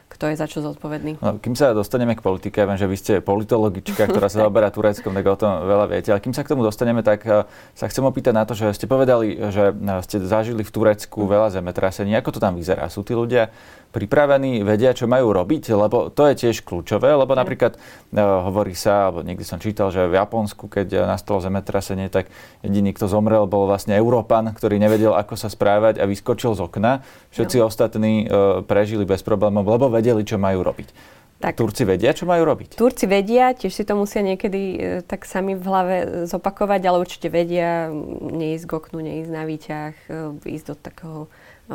kto 0.08 0.32
je 0.32 0.40
za 0.40 0.48
čo 0.48 0.64
zodpovedný. 0.64 1.20
No, 1.20 1.36
kým 1.36 1.52
sa 1.52 1.76
dostaneme 1.76 2.16
k 2.16 2.24
politike, 2.24 2.64
viem, 2.64 2.80
že 2.80 2.88
vy 2.88 2.96
ste 2.96 3.12
politologička, 3.20 4.08
ktorá 4.08 4.32
sa 4.32 4.48
zaoberá 4.48 4.72
Tureckom, 4.72 5.12
tak 5.12 5.24
o 5.28 5.36
tom 5.36 5.68
veľa 5.68 5.86
viete. 5.92 6.08
Ale 6.08 6.24
kým 6.24 6.32
sa 6.32 6.48
k 6.48 6.56
tomu 6.56 6.64
dostaneme, 6.64 7.04
tak 7.04 7.28
uh, 7.28 7.44
sa 7.76 7.92
chcem 7.92 8.00
opýtať 8.00 8.32
na 8.32 8.48
to, 8.48 8.56
že 8.56 8.72
ste 8.72 8.88
povedali, 8.88 9.36
že 9.52 9.76
uh, 9.76 10.00
ste 10.00 10.24
zažili 10.24 10.64
v 10.64 10.72
Turecku 10.72 11.28
veľa 11.28 11.52
zemetrasení. 11.52 12.16
Ako 12.16 12.32
to 12.32 12.40
tam 12.40 12.56
vyzerá? 12.56 12.88
Sú 12.88 13.04
tí 13.04 13.12
ľudia 13.12 13.52
pripravení, 13.90 14.60
vedia, 14.62 14.92
čo 14.92 15.08
majú 15.08 15.32
robiť, 15.32 15.72
lebo 15.72 16.12
to 16.12 16.28
je 16.28 16.46
tiež 16.46 16.64
kľúčové, 16.64 17.08
lebo 17.12 17.32
napríklad 17.32 17.76
uh, 17.76 18.46
hovorí 18.48 18.76
sa, 18.76 19.08
alebo 19.08 19.24
niekde 19.24 19.48
som 19.48 19.58
čítal, 19.58 19.88
že 19.88 20.04
v 20.06 20.18
Japonsku, 20.20 20.68
keď 20.68 21.08
nastalo 21.08 21.40
zemetrasenie, 21.40 22.12
tak 22.12 22.28
jediný, 22.60 22.92
kto 22.92 23.08
zomrel, 23.08 23.48
bol 23.48 23.64
vlastne 23.64 23.96
Európan, 23.96 24.48
ktorý 24.52 24.76
nevedel, 24.76 25.16
ako 25.16 25.34
sa 25.34 25.48
správať 25.48 25.98
a 25.98 26.04
vyskočil 26.04 26.52
z 26.52 26.60
okna. 26.64 27.00
Všetci 27.32 27.56
no. 27.58 27.66
ostatní 27.68 28.28
uh, 28.28 28.60
prežili 28.62 29.08
bez 29.08 29.24
problémov, 29.24 29.64
lebo 29.64 29.88
vedeli, 29.88 30.22
čo 30.22 30.36
majú 30.36 30.60
robiť. 30.62 31.18
Tak. 31.38 31.54
Turci 31.54 31.86
vedia, 31.86 32.10
čo 32.10 32.26
majú 32.26 32.42
robiť? 32.50 32.74
Turci 32.74 33.06
vedia, 33.06 33.54
tiež 33.54 33.70
si 33.70 33.86
to 33.86 33.94
musia 33.94 34.26
niekedy 34.26 34.60
e, 34.74 34.78
tak 35.06 35.22
sami 35.22 35.54
v 35.54 35.62
hlave 35.62 35.96
zopakovať, 36.26 36.82
ale 36.82 36.98
určite 36.98 37.30
vedia 37.30 37.94
neísť 38.18 38.66
k 38.66 38.72
oknu, 38.74 38.98
neísť 38.98 39.30
na 39.30 39.46
výťah, 39.46 39.94
e, 40.10 40.18
ísť 40.50 40.66
do 40.66 40.74
takého 40.74 41.18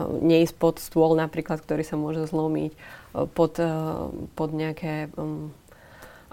neísť 0.01 0.55
pod 0.57 0.81
stôl 0.81 1.13
napríklad, 1.13 1.61
ktorý 1.61 1.85
sa 1.85 1.95
môže 1.95 2.25
zlomiť, 2.25 2.73
pod, 3.37 3.61
pod 4.33 4.49
nejaké 4.51 5.13
um, 5.13 5.53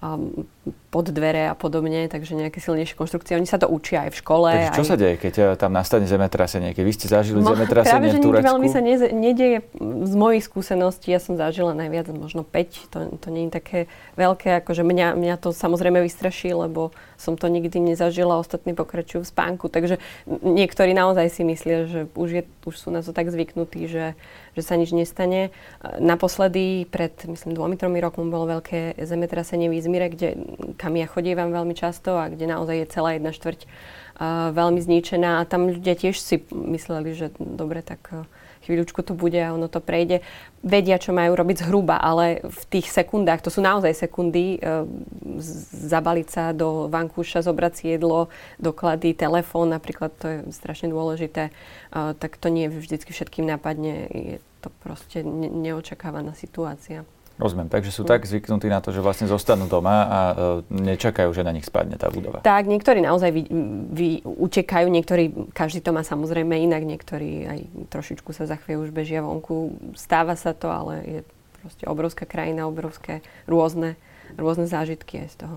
um, 0.00 0.48
pod 0.90 1.06
dvere 1.06 1.46
a 1.46 1.54
podobne, 1.54 2.08
takže 2.10 2.34
nejaké 2.34 2.58
silnejšie 2.58 2.98
konštrukcie. 2.98 3.38
Oni 3.38 3.46
sa 3.46 3.60
to 3.60 3.70
učia 3.70 4.08
aj 4.08 4.10
v 4.10 4.16
škole. 4.18 4.50
Takže 4.50 4.74
čo 4.74 4.84
aj... 4.84 4.90
sa 4.90 4.96
deje, 4.98 5.14
keď 5.20 5.34
eh, 5.38 5.46
tam 5.54 5.70
nastane 5.70 6.06
zemetrasenie? 6.08 6.74
Keď 6.74 6.84
vy 6.84 6.92
ste 6.96 7.06
zažili 7.06 7.38
Mo, 7.38 7.54
zemetrasenie 7.54 8.10
práve, 8.10 8.18
v 8.18 8.24
Turecku? 8.24 8.48
veľmi 8.50 8.68
sa 8.72 8.80
ne, 8.82 8.94
nedieje 9.12 9.58
z 9.78 10.14
mojich 10.16 10.42
skúseností. 10.42 11.14
Ja 11.14 11.20
som 11.22 11.38
zažila 11.38 11.76
najviac, 11.76 12.10
možno 12.10 12.42
5. 12.42 12.90
To, 12.90 12.98
to 13.20 13.28
nie 13.30 13.46
je 13.46 13.52
také 13.54 13.78
veľké. 14.18 14.64
Akože 14.64 14.82
mňa, 14.82 15.14
mňa 15.14 15.34
to 15.38 15.54
samozrejme 15.54 16.02
vystraší, 16.02 16.56
lebo 16.56 16.90
som 17.20 17.36
to 17.36 17.52
nikdy 17.52 17.76
nezažila. 17.76 18.40
Ostatní 18.40 18.72
pokračujú 18.72 19.22
v 19.22 19.30
spánku. 19.30 19.68
Takže 19.68 20.00
niektorí 20.26 20.96
naozaj 20.96 21.28
si 21.28 21.44
myslia, 21.44 21.84
že 21.84 22.00
už, 22.16 22.30
je, 22.32 22.42
už 22.64 22.74
sú 22.74 22.88
na 22.88 23.04
to 23.04 23.12
tak 23.12 23.28
zvyknutí, 23.28 23.84
že, 23.84 24.16
že 24.56 24.62
sa 24.64 24.80
nič 24.80 24.96
nestane. 24.96 25.52
Naposledy, 26.00 26.88
pred 26.88 27.12
myslím 27.28 27.52
dvomi, 27.52 27.76
tromi 27.76 28.00
rokmi 28.00 28.32
bolo 28.32 28.58
veľké 28.58 28.96
zemetrasenie 29.04 29.68
v 29.68 29.76
Izmire, 29.76 30.08
kde, 30.08 30.40
kam 30.80 30.96
ja 30.96 31.04
chodívam 31.04 31.52
veľmi 31.52 31.76
často 31.76 32.16
a 32.16 32.32
kde 32.32 32.48
naozaj 32.48 32.76
je 32.80 32.86
celá 32.88 33.20
jedna 33.20 33.36
štvrť 33.36 33.60
uh, 33.68 34.50
veľmi 34.56 34.80
zničená 34.80 35.44
a 35.44 35.48
tam 35.48 35.68
ľudia 35.68 35.92
tiež 36.00 36.16
si 36.16 36.40
mysleli, 36.50 37.12
že 37.12 37.36
dobre, 37.36 37.84
tak 37.84 38.00
uh, 38.10 38.24
chvíľučku 38.64 39.00
to 39.02 39.16
bude 39.16 39.36
a 39.36 39.52
ono 39.52 39.68
to 39.68 39.80
prejde. 39.80 40.20
Vedia, 40.60 41.00
čo 41.00 41.16
majú 41.16 41.32
robiť 41.32 41.64
zhruba, 41.64 41.96
ale 41.96 42.44
v 42.44 42.62
tých 42.68 42.92
sekundách, 42.92 43.40
to 43.40 43.48
sú 43.48 43.64
naozaj 43.64 43.96
sekundy, 43.96 44.60
uh, 44.60 44.84
zabaliť 45.72 46.28
sa 46.28 46.44
do 46.52 46.88
vankúša, 46.92 47.44
zobrať 47.44 47.72
si 47.72 47.84
jedlo, 47.96 48.28
doklady, 48.60 49.16
telefón, 49.16 49.72
napríklad 49.72 50.12
to 50.20 50.26
je 50.28 50.38
strašne 50.52 50.92
dôležité, 50.92 51.48
uh, 51.50 52.12
tak 52.16 52.36
to 52.36 52.52
nie 52.52 52.68
vždycky 52.68 53.12
všetkým 53.12 53.48
napadne. 53.48 54.08
Je 54.10 54.36
to 54.60 54.68
proste 54.84 55.24
ne- 55.24 55.48
neočakávaná 55.48 56.36
situácia. 56.36 57.08
Rozumiem, 57.40 57.72
takže 57.72 57.88
sú 57.88 58.04
tak 58.04 58.28
zvyknutí 58.28 58.68
na 58.68 58.84
to, 58.84 58.92
že 58.92 59.00
vlastne 59.00 59.24
zostanú 59.24 59.64
doma 59.64 59.96
a 60.04 60.20
e, 60.20 60.34
nečakajú, 60.68 61.32
že 61.32 61.40
na 61.40 61.56
nich 61.56 61.64
spadne 61.64 61.96
tá 61.96 62.12
budova. 62.12 62.44
Tak, 62.44 62.68
niektorí 62.68 63.00
naozaj 63.00 63.32
vy, 63.32 63.42
vy 63.88 64.08
utekajú, 64.20 64.86
niektorí, 64.92 65.32
každý 65.56 65.80
to 65.80 65.96
má 65.96 66.04
samozrejme 66.04 66.52
inak, 66.52 66.84
niektorí 66.84 67.48
aj 67.48 67.58
trošičku 67.88 68.36
sa 68.36 68.44
za 68.44 68.60
chvíľu 68.60 68.86
už 68.86 68.92
bežia 68.92 69.24
vonku. 69.24 69.72
Stáva 69.96 70.36
sa 70.36 70.52
to, 70.52 70.68
ale 70.68 70.94
je 71.08 71.20
proste 71.64 71.84
obrovská 71.88 72.28
krajina, 72.28 72.68
obrovské 72.68 73.24
rôzne, 73.48 73.96
rôzne 74.36 74.68
zážitky 74.68 75.24
aj 75.24 75.28
z 75.32 75.36
toho. 75.48 75.56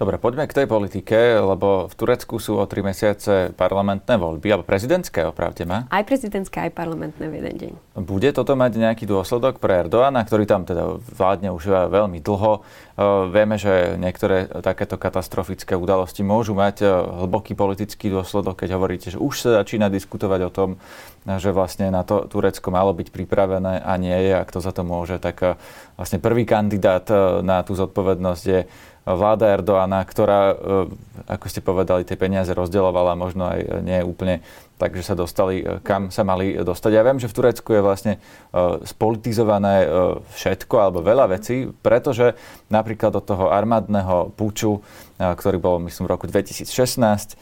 Dobre, 0.00 0.16
poďme 0.16 0.48
k 0.48 0.56
tej 0.56 0.64
politike, 0.64 1.36
lebo 1.44 1.84
v 1.84 1.92
Turecku 1.92 2.40
sú 2.40 2.56
o 2.56 2.64
tri 2.64 2.80
mesiace 2.80 3.52
parlamentné 3.52 4.16
voľby, 4.16 4.48
alebo 4.48 4.64
prezidentské, 4.64 5.28
opravte 5.28 5.68
ma. 5.68 5.92
Aj 5.92 6.00
prezidentské, 6.08 6.56
aj 6.64 6.72
parlamentné 6.72 7.28
v 7.28 7.36
jeden 7.36 7.54
deň. 7.60 7.72
Bude 8.00 8.32
toto 8.32 8.56
mať 8.56 8.80
nejaký 8.80 9.04
dôsledok 9.04 9.60
pre 9.60 9.84
Erdoána, 9.84 10.24
ktorý 10.24 10.48
tam 10.48 10.64
teda 10.64 10.96
vládne 11.04 11.52
už 11.52 11.92
veľmi 11.92 12.16
dlho? 12.16 12.52
E, 12.56 12.60
vieme, 13.28 13.60
že 13.60 14.00
niektoré 14.00 14.48
takéto 14.64 14.96
katastrofické 14.96 15.76
udalosti 15.76 16.24
môžu 16.24 16.56
mať 16.56 16.80
e, 16.80 16.88
hlboký 17.20 17.52
politický 17.52 18.08
dôsledok, 18.08 18.64
keď 18.64 18.80
hovoríte, 18.80 19.12
že 19.12 19.20
už 19.20 19.34
sa 19.36 19.60
začína 19.60 19.92
diskutovať 19.92 20.40
o 20.48 20.50
tom, 20.50 20.70
že 21.28 21.52
vlastne 21.52 21.92
na 21.92 22.08
to 22.08 22.24
Turecko 22.24 22.72
malo 22.72 22.96
byť 22.96 23.12
pripravené 23.12 23.84
a 23.84 23.92
nie 24.00 24.16
je, 24.16 24.32
ak 24.32 24.48
to 24.48 24.64
za 24.64 24.72
to 24.72 24.80
môže, 24.80 25.20
tak 25.20 25.44
e, 25.44 25.60
vlastne 26.00 26.24
prvý 26.24 26.48
kandidát 26.48 27.04
na 27.44 27.60
tú 27.60 27.76
zodpovednosť 27.76 28.44
je 28.48 28.64
vláda 29.16 29.50
Erdoána, 29.54 30.02
ktorá, 30.04 30.52
e, 30.52 30.54
ako 31.30 31.46
ste 31.48 31.60
povedali, 31.64 32.06
tie 32.06 32.18
peniaze 32.18 32.50
rozdeľovala 32.52 33.18
možno 33.18 33.48
aj 33.48 33.60
nie 33.82 34.00
úplne 34.04 34.44
takže 34.80 35.04
sa 35.04 35.12
dostali, 35.12 35.60
e, 35.60 35.84
kam 35.84 36.08
sa 36.08 36.24
mali 36.24 36.56
dostať. 36.56 36.90
Ja 36.96 37.04
viem, 37.04 37.20
že 37.20 37.28
v 37.28 37.36
Turecku 37.36 37.76
je 37.76 37.84
vlastne 37.84 38.12
e, 38.16 38.20
spolitizované 38.88 39.86
všetko 40.32 40.74
alebo 40.80 41.04
veľa 41.04 41.36
vecí, 41.36 41.68
pretože 41.84 42.32
napríklad 42.72 43.12
od 43.12 43.24
toho 43.24 43.52
armádneho 43.52 44.32
puču, 44.34 44.80
ktorý 45.20 45.60
bol 45.60 45.76
myslím 45.84 46.08
v 46.08 46.12
roku 46.16 46.24
2016, 46.24 47.36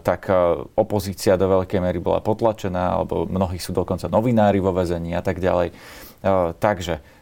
tak 0.00 0.32
opozícia 0.72 1.36
do 1.36 1.46
veľkej 1.46 1.78
miery 1.84 2.00
bola 2.00 2.24
potlačená, 2.24 2.96
alebo 2.96 3.28
mnohí 3.28 3.60
sú 3.60 3.76
dokonca 3.76 4.08
novinári 4.08 4.58
vo 4.58 4.72
väzení 4.72 5.12
a 5.12 5.20
tak 5.20 5.36
ďalej. 5.36 5.76
Takže 6.56 6.94
E, 7.00 7.19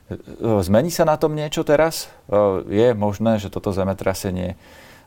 zmení 0.65 0.89
sa 0.89 1.05
na 1.05 1.21
tom 1.21 1.37
niečo 1.37 1.63
teraz? 1.65 2.09
E, 2.29 2.65
je 2.69 2.89
možné, 2.97 3.37
že 3.37 3.53
toto 3.53 3.71
zemetrasenie 3.71 4.57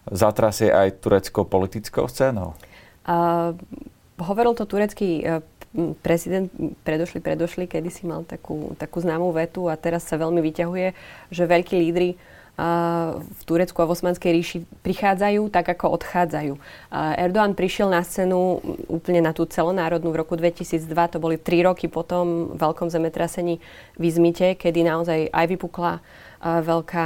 zatrasie 0.10 0.74
aj 0.74 1.02
tureckou 1.02 1.46
politickou 1.46 2.10
scénou? 2.10 2.58
Uh, 3.06 3.58
hovoril 4.18 4.54
to 4.54 4.66
turecký 4.66 5.26
prezident 6.04 6.52
predošli, 6.84 7.24
predošli, 7.24 7.64
kedy 7.68 7.90
si 7.90 8.04
mal 8.04 8.28
takú, 8.28 8.76
takú 8.76 9.00
známú 9.00 9.32
vetu 9.32 9.72
a 9.72 9.80
teraz 9.80 10.04
sa 10.04 10.20
veľmi 10.20 10.44
vyťahuje, 10.44 10.88
že 11.32 11.44
veľkí 11.48 11.76
lídry 11.80 12.20
v 13.32 13.42
Turecku 13.48 13.80
a 13.82 13.90
v 13.90 13.94
Osmanskej 13.98 14.32
ríši 14.38 14.58
prichádzajú 14.86 15.50
tak, 15.50 15.72
ako 15.74 15.98
odchádzajú. 15.98 16.54
Erdoğan 16.94 17.58
prišiel 17.58 17.90
na 17.90 18.06
scénu 18.06 18.62
úplne 18.86 19.24
na 19.24 19.34
tú 19.34 19.50
celonárodnú 19.50 20.14
v 20.14 20.22
roku 20.22 20.38
2002, 20.38 20.86
to 21.10 21.18
boli 21.18 21.42
tri 21.42 21.66
roky 21.66 21.90
po 21.90 22.06
tom 22.06 22.54
veľkom 22.54 22.94
zemetrasení 22.94 23.58
v 23.98 24.04
Izmite, 24.06 24.54
kedy 24.60 24.86
naozaj 24.86 25.34
aj 25.34 25.46
vypukla 25.50 26.04
veľká 26.42 27.06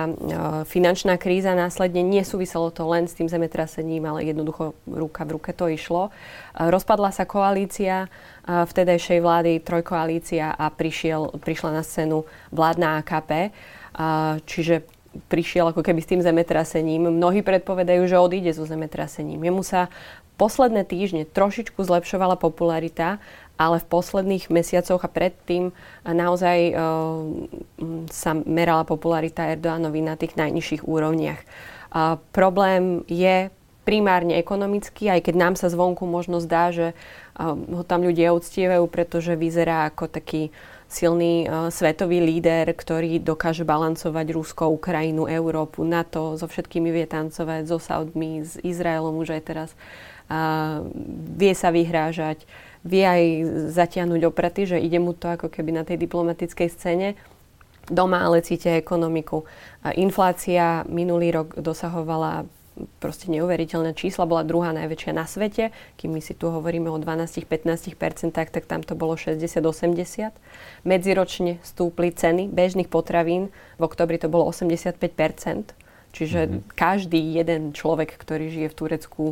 finančná 0.63 1.19
kríza 1.19 1.51
následne. 1.51 2.08
Nesúviselo 2.08 2.71
to 2.71 2.88
len 2.88 3.03
s 3.03 3.19
tým 3.19 3.27
zemetrasením, 3.27 4.08
ale 4.08 4.31
jednoducho 4.31 4.71
ruka 4.88 5.27
v 5.27 5.36
ruke 5.36 5.51
to 5.51 5.67
išlo. 5.67 6.08
Rozpadla 6.55 7.12
sa 7.12 7.27
koalícia 7.27 8.08
vtedajšej 8.47 9.19
vlády, 9.19 9.60
trojkoalícia 9.60 10.55
a 10.55 10.71
prišiel, 10.71 11.36
prišla 11.36 11.69
na 11.75 11.84
scénu 11.84 12.23
vládna 12.55 13.03
AKP. 13.03 13.51
Čiže 14.47 14.88
prišiel 15.32 15.71
ako 15.71 15.82
keby 15.82 15.99
s 16.04 16.10
tým 16.12 16.21
zemetrasením. 16.21 17.10
Mnohí 17.10 17.41
predpovedajú, 17.41 18.06
že 18.08 18.19
odíde 18.19 18.51
so 18.51 18.67
zemetrasením. 18.67 19.39
Jemu 19.39 19.63
sa 19.63 19.88
posledné 20.36 20.84
týždne 20.84 21.23
trošičku 21.23 21.80
zlepšovala 21.80 22.36
popularita, 22.36 23.23
ale 23.56 23.80
v 23.80 23.88
posledných 23.88 24.51
mesiacoch 24.51 24.99
a 24.99 25.10
predtým 25.10 25.71
naozaj 26.04 26.60
uh, 26.71 26.78
sa 28.12 28.36
merala 28.36 28.84
popularita 28.84 29.47
Erdoánovi 29.56 30.04
na 30.04 30.19
tých 30.19 30.36
najnižších 30.36 30.84
úrovniach. 30.84 31.39
Uh, 31.95 32.19
problém 32.36 33.08
je 33.08 33.47
primárne 33.88 34.36
ekonomický, 34.36 35.08
aj 35.08 35.32
keď 35.32 35.36
nám 35.39 35.54
sa 35.56 35.71
zvonku 35.71 36.04
možno 36.04 36.43
zdá, 36.43 36.75
že 36.75 36.91
uh, 36.91 37.56
ho 37.56 37.84
tam 37.88 38.04
ľudia 38.04 38.36
uctievajú, 38.36 38.84
pretože 38.91 39.39
vyzerá 39.39 39.88
ako 39.88 40.12
taký 40.12 40.51
uh, 40.51 40.74
silný 40.95 41.43
uh, 41.43 41.67
svetový 41.67 42.23
líder, 42.23 42.71
ktorý 42.71 43.19
dokáže 43.19 43.67
balancovať 43.67 44.31
Rusko, 44.31 44.71
Ukrajinu, 44.71 45.27
Európu, 45.27 45.84
NATO, 45.84 46.39
so 46.39 46.47
všetkými 46.47 46.88
vie 46.95 47.03
tancovať, 47.03 47.67
so 47.67 47.75
Saudmi, 47.84 48.47
s 48.47 48.55
Izraelom 48.63 49.19
už 49.19 49.36
aj 49.36 49.41
teraz. 49.43 49.69
Uh, 50.31 50.88
vie 51.36 51.51
sa 51.51 51.69
vyhrážať, 51.69 52.47
vie 52.81 53.03
aj 53.03 53.23
zatiahnuť 53.75 54.21
opraty, 54.25 54.65
že 54.65 54.79
ide 54.79 54.97
mu 54.97 55.12
to 55.12 55.27
ako 55.27 55.51
keby 55.51 55.75
na 55.75 55.84
tej 55.84 55.99
diplomatickej 55.99 56.67
scéne. 56.71 57.19
Doma 57.86 58.23
ale 58.23 58.41
cítia 58.41 58.79
ekonomiku. 58.79 59.43
Uh, 59.43 59.93
inflácia 59.99 60.88
minulý 60.88 61.36
rok 61.36 61.60
dosahovala 61.60 62.47
proste 62.99 63.31
neuveriteľné 63.31 63.95
čísla, 63.95 64.27
bola 64.27 64.43
druhá 64.43 64.75
najväčšia 64.75 65.11
na 65.15 65.23
svete. 65.23 65.71
Kým 65.95 66.11
my 66.15 66.21
si 66.21 66.35
tu 66.35 66.51
hovoríme 66.51 66.91
o 66.91 66.97
12-15%, 66.99 68.35
tak 68.35 68.65
tam 68.67 68.83
to 68.83 68.93
bolo 68.99 69.15
60-80. 69.15 70.35
Medziročne 70.83 71.63
stúpli 71.63 72.11
ceny 72.11 72.51
bežných 72.51 72.91
potravín, 72.91 73.51
v 73.79 73.83
oktobri 73.83 74.19
to 74.19 74.27
bolo 74.27 74.51
85%. 74.51 75.71
Čiže 76.15 76.39
mm-hmm. 76.47 76.61
každý 76.79 77.19
jeden 77.19 77.75
človek, 77.75 78.15
ktorý 78.15 78.47
žije 78.47 78.67
v 78.71 78.77
Turecku, 78.79 79.25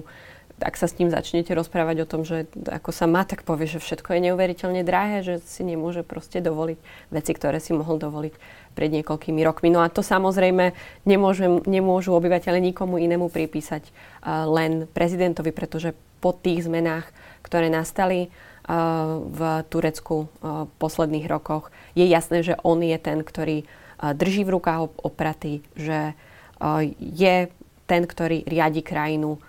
ak 0.61 0.77
sa 0.77 0.85
s 0.85 0.97
ním 1.01 1.09
začnete 1.09 1.49
rozprávať 1.57 2.05
o 2.05 2.09
tom, 2.09 2.21
že 2.21 2.45
ako 2.69 2.93
sa 2.93 3.09
má, 3.09 3.25
tak 3.25 3.41
povie, 3.41 3.65
že 3.65 3.81
všetko 3.81 4.13
je 4.13 4.25
neuveriteľne 4.29 4.85
drahé, 4.85 5.25
že 5.25 5.41
si 5.41 5.65
nemôže 5.65 6.05
proste 6.05 6.39
dovoliť 6.45 6.77
veci, 7.09 7.31
ktoré 7.33 7.57
si 7.57 7.73
mohol 7.73 7.97
dovoliť 7.97 8.33
pred 8.77 8.89
niekoľkými 8.93 9.41
rokmi. 9.41 9.73
No 9.73 9.81
a 9.81 9.89
to 9.89 10.05
samozrejme 10.05 10.77
nemôžem, 11.09 11.61
nemôžu 11.65 12.13
obyvateľe 12.13 12.61
nikomu 12.61 13.01
inému 13.01 13.33
pripísať 13.33 13.89
uh, 13.89 14.45
len 14.45 14.85
prezidentovi, 14.89 15.49
pretože 15.49 15.97
po 16.21 16.31
tých 16.37 16.69
zmenách, 16.69 17.09
ktoré 17.41 17.73
nastali 17.73 18.29
uh, 18.29 19.19
v 19.25 19.39
Turecku 19.73 20.15
uh, 20.25 20.69
posledných 20.77 21.25
rokoch, 21.25 21.73
je 21.97 22.05
jasné, 22.05 22.45
že 22.45 22.57
on 22.61 22.81
je 22.81 22.97
ten, 23.01 23.25
ktorý 23.25 23.65
drží 24.03 24.43
v 24.43 24.59
rukách 24.59 24.99
opraty, 24.99 25.63
že 25.79 26.11
je 26.99 27.47
ten, 27.87 28.03
ktorý 28.03 28.43
riadi 28.43 28.83
krajinu 28.83 29.39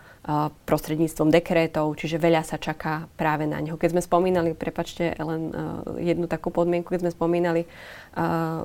prostredníctvom 0.64 1.28
dekrétov, 1.28 2.00
čiže 2.00 2.16
veľa 2.16 2.48
sa 2.48 2.56
čaká 2.56 3.12
práve 3.12 3.44
na 3.44 3.60
neho. 3.60 3.76
Keď 3.76 3.92
sme 3.92 4.00
spomínali, 4.00 4.56
prepačte 4.56 5.12
len 5.20 5.52
jednu 6.00 6.24
takú 6.24 6.48
podmienku, 6.48 6.88
keď 6.88 7.04
sme 7.04 7.12
spomínali, 7.12 7.62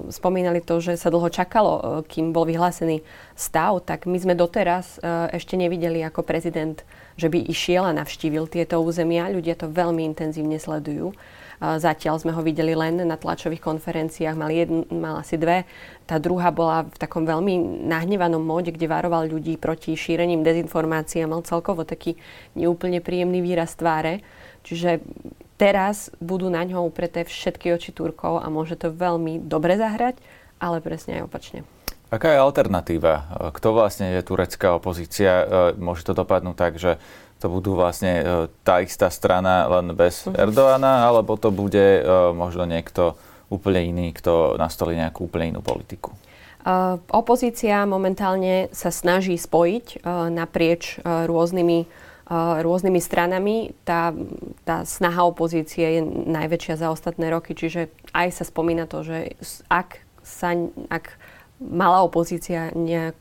spomínali 0.07 0.63
to, 0.63 0.79
že 0.79 0.95
sa 0.95 1.11
dlho 1.11 1.27
čakalo, 1.27 1.99
kým 2.07 2.31
bol 2.31 2.47
vyhlásený 2.47 3.03
stav, 3.35 3.83
tak 3.83 4.07
my 4.07 4.15
sme 4.15 4.39
doteraz 4.39 5.03
ešte 5.35 5.59
nevideli 5.59 5.99
ako 5.99 6.23
prezident, 6.23 6.79
že 7.19 7.27
by 7.27 7.43
išiel 7.51 7.83
a 7.83 7.91
navštívil 7.91 8.47
tieto 8.47 8.79
územia. 8.79 9.27
Ľudia 9.27 9.59
to 9.59 9.67
veľmi 9.67 10.07
intenzívne 10.07 10.55
sledujú. 10.55 11.11
Zatiaľ 11.59 12.23
sme 12.23 12.31
ho 12.31 12.39
videli 12.39 12.71
len 12.71 13.03
na 13.03 13.19
tlačových 13.19 13.59
konferenciách, 13.59 14.31
mal, 14.31 14.47
jedn, 14.47 14.87
mal 14.95 15.19
asi 15.19 15.35
dve. 15.35 15.67
Tá 16.07 16.15
druhá 16.15 16.55
bola 16.55 16.87
v 16.87 16.95
takom 16.95 17.27
veľmi 17.27 17.83
nahnevanom 17.83 18.39
móde, 18.39 18.71
kde 18.71 18.87
varoval 18.87 19.27
ľudí 19.27 19.59
proti 19.59 19.99
šírením 19.99 20.39
dezinformácií 20.39 21.19
a 21.19 21.27
mal 21.27 21.43
celkovo 21.43 21.83
taký 21.83 22.15
neúplne 22.55 23.03
príjemný 23.03 23.43
výraz 23.43 23.75
tváre. 23.75 24.23
Čiže 24.63 25.03
teraz 25.59 26.07
budú 26.23 26.47
na 26.47 26.63
ňo 26.63 26.87
upreté 26.87 27.27
všetky 27.27 27.75
oči 27.75 27.91
Turkov 27.91 28.39
a 28.39 28.47
môže 28.47 28.79
to 28.79 28.95
veľmi 28.95 29.43
dobre 29.43 29.75
zahrať, 29.75 30.15
ale 30.63 30.79
presne 30.79 31.19
aj 31.19 31.27
opačne. 31.27 31.67
Aká 32.09 32.33
je 32.33 32.41
alternatíva? 32.41 33.13
Kto 33.53 33.77
vlastne 33.77 34.17
je 34.17 34.25
turecká 34.25 34.73
opozícia? 34.73 35.45
Môže 35.77 36.01
to 36.05 36.17
dopadnúť 36.17 36.57
tak, 36.57 36.73
že 36.81 36.97
to 37.37 37.47
budú 37.47 37.77
vlastne 37.77 38.13
e, 38.19 38.23
tá 38.67 38.83
istá 38.83 39.07
strana 39.07 39.63
len 39.71 39.95
bez. 39.95 40.27
Erdoána, 40.27 41.07
alebo 41.07 41.39
to 41.39 41.55
bude 41.55 42.03
možno 42.35 42.67
niekto 42.67 43.15
úplne 43.47 43.79
iný, 43.79 44.11
kto 44.11 44.59
nastolí 44.59 44.99
nejakú 44.99 45.31
úplne 45.31 45.55
inú 45.55 45.61
politiku? 45.63 46.11
Opozícia 47.09 47.87
momentálne 47.87 48.67
sa 48.75 48.91
snaží 48.91 49.39
spojiť 49.39 50.03
naprieč 50.29 50.99
rôznymi, 51.07 51.79
rôznymi 52.59 52.99
stranami. 52.99 53.71
Tá, 53.87 54.11
tá 54.67 54.83
snaha 54.83 55.23
opozície 55.23 55.97
je 55.97 56.01
najväčšia 56.29 56.75
za 56.83 56.91
ostatné 56.91 57.31
roky, 57.31 57.55
čiže 57.55 57.87
aj 58.11 58.27
sa 58.35 58.43
spomína 58.43 58.91
to, 58.91 59.07
že 59.07 59.39
ak 59.71 60.03
sa, 60.21 60.53
ak 60.91 61.15
mala 61.59 62.01
opozícia 62.07 62.71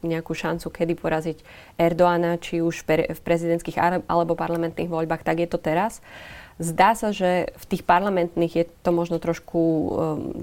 nejakú 0.02 0.32
šancu, 0.32 0.70
kedy 0.70 0.94
poraziť 0.94 1.38
Erdoána, 1.74 2.38
či 2.38 2.62
už 2.62 2.86
v 2.86 3.20
prezidentských 3.20 4.06
alebo 4.06 4.38
parlamentných 4.38 4.86
voľbách, 4.86 5.26
tak 5.26 5.42
je 5.42 5.48
to 5.50 5.58
teraz. 5.58 5.98
Zdá 6.58 6.98
sa, 6.98 7.14
že 7.14 7.54
v 7.54 7.64
tých 7.70 7.86
parlamentných 7.86 8.54
je 8.54 8.64
to 8.82 8.90
možno 8.90 9.22
trošku, 9.22 9.58
um, 9.58 9.88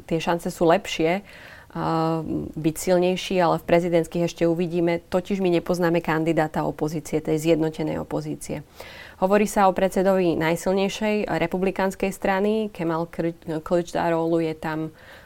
tie 0.07 0.23
šance 0.23 0.47
sú 0.47 0.63
lepšie 0.63 1.19
uh, 1.19 2.23
byť 2.55 2.75
silnejší, 2.79 3.35
ale 3.43 3.59
v 3.59 3.67
prezidentských 3.67 4.23
ešte 4.23 4.43
uvidíme. 4.47 5.03
Totiž 5.11 5.43
my 5.43 5.51
nepoznáme 5.59 5.99
kandidáta 5.99 6.63
opozície, 6.63 7.19
tej 7.19 7.51
zjednotenej 7.51 7.99
opozície. 7.99 8.63
Hovorí 9.19 9.47
sa 9.47 9.67
o 9.67 9.75
predsedovi 9.75 10.39
najsilnejšej 10.39 11.27
republikánskej 11.27 12.11
strany. 12.11 12.71
Kemal 12.71 13.07
Kılıçdaroğlu 13.63 14.39
je 14.43 14.55
tam 14.55 14.79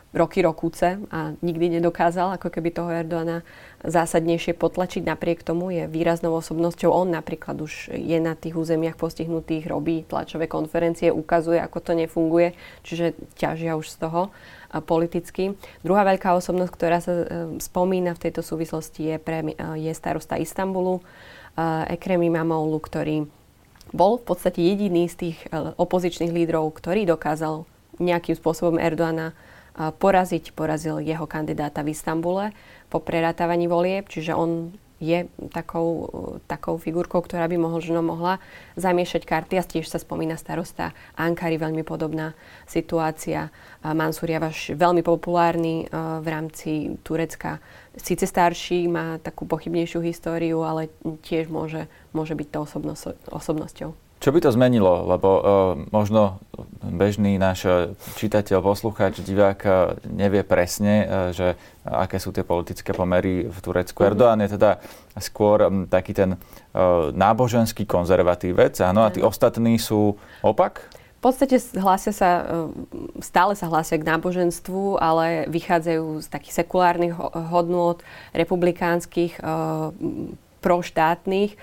roky 0.10 0.42
rokúce 0.42 0.98
a 1.14 1.38
nikdy 1.46 1.78
nedokázal 1.78 2.34
ako 2.34 2.50
keby 2.50 2.74
toho 2.74 2.90
Erdoána 2.90 3.46
zásadnejšie 3.86 4.58
potlačiť. 4.58 5.06
Napriek 5.06 5.46
tomu 5.46 5.70
je 5.70 5.86
výraznou 5.86 6.34
osobnosťou. 6.34 6.90
On 6.90 7.06
napríklad 7.06 7.62
už 7.62 7.94
je 7.94 8.18
na 8.18 8.34
tých 8.34 8.58
územiach 8.58 8.98
postihnutých, 8.98 9.70
robí 9.70 10.02
tlačové 10.10 10.50
konferencie, 10.50 11.14
ukazuje, 11.14 11.62
ako 11.62 11.78
to 11.80 11.92
nefunguje, 11.94 12.58
čiže 12.82 13.14
ťažia 13.38 13.78
už 13.78 13.86
z 13.86 13.98
toho 14.02 14.34
politicky. 14.86 15.58
Druhá 15.82 16.06
veľká 16.06 16.34
osobnosť, 16.38 16.72
ktorá 16.74 16.98
sa 17.02 17.14
e, 17.14 17.26
spomína 17.58 18.14
v 18.14 18.30
tejto 18.30 18.46
súvislosti, 18.46 19.02
je, 19.02 19.18
pre, 19.18 19.42
e, 19.42 19.54
je 19.58 19.94
starosta 19.98 20.38
Istanbulu, 20.38 21.02
e, 21.02 21.04
Ekrem 21.98 22.22
Imamoglu, 22.22 22.78
ktorý 22.78 23.26
bol 23.90 24.22
v 24.22 24.26
podstate 24.30 24.62
jediný 24.62 25.10
z 25.10 25.16
tých 25.18 25.38
opozičných 25.82 26.30
lídrov, 26.30 26.78
ktorý 26.78 27.10
dokázal 27.10 27.66
nejakým 27.98 28.38
spôsobom 28.38 28.78
Erdoána 28.78 29.34
poraziť. 29.80 30.52
Porazil 30.52 31.00
jeho 31.00 31.24
kandidáta 31.24 31.80
v 31.80 31.96
Istambule 31.96 32.52
po 32.92 33.00
prerátávaní 33.00 33.72
volieb, 33.72 34.12
čiže 34.12 34.36
on 34.36 34.76
je 35.00 35.32
takou, 35.56 36.12
takou 36.44 36.76
figurkou, 36.76 37.24
ktorá 37.24 37.48
by 37.48 37.56
možno 37.56 38.04
mohla 38.04 38.44
zamiešať 38.76 39.24
karty 39.24 39.56
a 39.56 39.64
tiež 39.64 39.88
sa 39.88 39.96
spomína 39.96 40.36
starosta 40.36 40.92
Ankary, 41.16 41.56
veľmi 41.56 41.88
podobná 41.88 42.36
situácia. 42.68 43.48
Mansur 43.80 44.28
Javaš 44.28 44.76
veľmi 44.76 45.00
populárny 45.00 45.88
v 45.96 46.28
rámci 46.28 47.00
Turecka. 47.00 47.64
Síce 47.96 48.28
starší, 48.28 48.92
má 48.92 49.24
takú 49.24 49.48
pochybnejšiu 49.48 50.04
históriu, 50.04 50.68
ale 50.68 50.92
tiež 51.24 51.48
môže, 51.48 51.88
môže 52.12 52.36
byť 52.36 52.48
to 52.52 52.60
osobnosťou. 53.32 54.09
Čo 54.20 54.36
by 54.36 54.40
to 54.44 54.52
zmenilo? 54.52 55.08
Lebo 55.08 55.30
uh, 55.32 55.44
možno 55.96 56.44
bežný 56.84 57.40
náš 57.40 57.64
e, 57.64 57.96
čitateľ, 58.20 58.60
poslucháč, 58.60 59.24
divák 59.24 59.60
uh, 59.64 59.96
nevie 60.12 60.44
presne, 60.44 61.08
uh, 61.08 61.08
že 61.32 61.56
aké 61.88 62.20
sú 62.20 62.36
tie 62.36 62.44
politické 62.44 62.92
pomery 62.92 63.48
v 63.48 63.58
Turecku. 63.64 63.96
Mm-hmm. 64.04 64.12
Erdoğan 64.12 64.40
je 64.44 64.50
teda 64.60 64.72
skôr 65.24 65.64
um, 65.64 65.88
taký 65.88 66.12
ten 66.12 66.36
uh, 66.36 67.16
náboženský 67.16 67.88
konzervatívec, 67.88 68.76
áno, 68.84 69.08
a 69.08 69.10
tí 69.12 69.24
ostatní 69.24 69.80
sú 69.80 70.20
opak? 70.44 70.84
V 71.20 71.22
podstate 71.28 71.60
hlásia 71.76 72.16
sa, 72.16 72.48
stále 73.20 73.52
sa 73.52 73.68
hlásia 73.68 74.00
k 74.00 74.08
náboženstvu, 74.08 75.04
ale 75.04 75.52
vychádzajú 75.52 76.24
z 76.24 76.28
takých 76.32 76.64
sekulárnych 76.64 77.12
hodnôt, 77.52 78.00
republikánskych, 78.32 79.36
proštátnych 80.64 81.60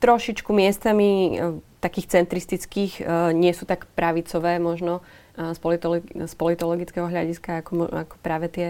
trošičku 0.00 0.50
miestami 0.50 1.08
e, 1.08 1.30
takých 1.78 2.18
centristických, 2.18 2.92
e, 2.98 3.02
nie 3.36 3.52
sú 3.52 3.68
tak 3.68 3.86
pravicové 3.92 4.56
možno 4.56 5.04
e, 5.36 5.52
z, 5.52 5.58
politolo- 5.60 6.02
z 6.02 6.34
politologického 6.34 7.06
hľadiska 7.06 7.60
ako, 7.62 7.86
ako 7.86 8.16
práve 8.24 8.48
tie 8.50 8.68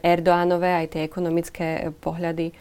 Erdoánové, 0.00 0.72
aj 0.72 0.96
tie 0.96 1.02
ekonomické 1.04 1.92
pohľady 2.00 2.56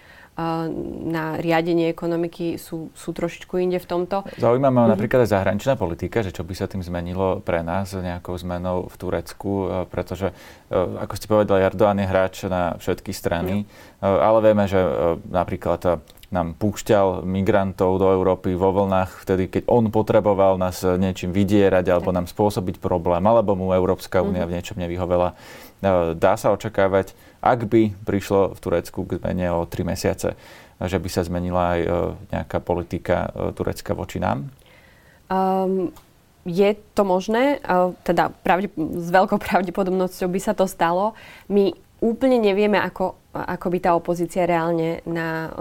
na 1.10 1.36
riadenie 1.36 1.91
ekonomiky 1.91 2.56
sú, 2.56 2.88
sú 2.95 3.12
trošičku 3.12 3.60
inde 3.60 3.78
v 3.78 3.88
tomto. 3.88 4.23
Zaujíma 4.39 4.71
ma 4.71 4.88
mm-hmm. 4.88 4.91
napríklad 4.95 5.19
aj 5.28 5.34
zahraničná 5.36 5.75
politika, 5.75 6.23
že 6.23 6.32
čo 6.32 6.47
by 6.47 6.54
sa 6.56 6.71
tým 6.71 6.80
zmenilo 6.80 7.43
pre 7.43 7.60
nás 7.60 7.91
nejakou 7.91 8.39
zmenou 8.39 8.88
v 8.88 8.95
Turecku, 8.95 9.52
pretože, 9.91 10.32
ako 10.71 11.13
ste 11.13 11.28
povedali, 11.28 11.67
Erdoğan 11.67 11.99
je 11.99 12.08
hráč 12.08 12.36
na 12.47 12.80
všetky 12.80 13.12
strany, 13.12 13.63
mm. 13.63 13.99
ale 13.99 14.38
vieme, 14.39 14.65
že 14.65 14.80
napríklad 15.28 15.99
nám 16.30 16.54
púšťal 16.62 17.25
migrantov 17.25 17.97
do 17.97 18.13
Európy 18.13 18.54
vo 18.54 18.69
vlnách, 18.69 19.25
vtedy, 19.25 19.49
keď 19.49 19.63
on 19.65 19.89
potreboval 19.89 20.62
nás 20.62 20.86
niečím 20.86 21.34
vydierať 21.34 21.89
alebo 21.89 22.13
nám 22.13 22.30
spôsobiť 22.30 22.78
problém, 22.78 23.25
alebo 23.25 23.58
mu 23.58 23.73
Európska 23.73 24.21
únia 24.21 24.45
v 24.45 24.62
niečom 24.62 24.78
nevyhovela. 24.78 25.34
E, 25.80 26.13
dá 26.15 26.34
sa 26.36 26.52
očakávať, 26.52 27.15
ak 27.39 27.65
by 27.72 27.96
prišlo 28.04 28.56
v 28.56 28.60
Turecku 28.60 29.08
k 29.08 29.24
zmene 29.24 29.48
o 29.56 29.63
tri 29.63 29.88
mesiace, 29.88 30.36
že 30.80 30.98
by 31.00 31.10
sa 31.12 31.24
zmenila 31.24 31.76
aj 31.76 31.80
e, 31.80 31.89
nejaká 32.36 32.58
politika 32.60 33.32
e, 33.32 33.56
Turecka 33.56 33.96
voči 33.96 34.20
nám? 34.20 34.52
Um, 35.32 35.96
je 36.48 36.72
to 36.98 37.06
možné, 37.06 37.62
teda 38.02 38.34
pravde, 38.42 38.74
s 38.74 39.08
veľkou 39.12 39.38
pravdepodobnosťou 39.38 40.28
by 40.32 40.39
sa 40.42 40.58
to 40.58 40.65
stalo. 40.65 41.13
My 41.52 41.76
úplne 42.02 42.42
nevieme, 42.42 42.80
ako, 42.80 43.20
ako 43.36 43.68
by 43.70 43.78
tá 43.84 43.92
opozícia 43.94 44.50
reálne 44.50 45.04
na, 45.06 45.52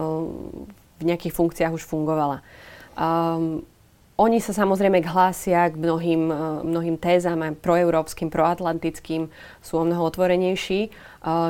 v 0.96 1.02
nejakých 1.02 1.34
funkciách 1.34 1.76
už 1.76 1.84
fungovala. 1.84 2.40
Um, 2.96 3.66
oni 4.18 4.42
sa 4.42 4.50
samozrejme 4.50 4.98
hlásia 5.06 5.70
k 5.70 5.78
mnohým, 5.78 6.26
mnohým 6.66 6.98
tézam, 6.98 7.38
aj 7.38 7.62
proeurópskym, 7.62 8.34
proatlantickým, 8.34 9.30
sú 9.62 9.78
o 9.78 9.86
mnoho 9.86 10.02
otvorenejší. 10.10 10.90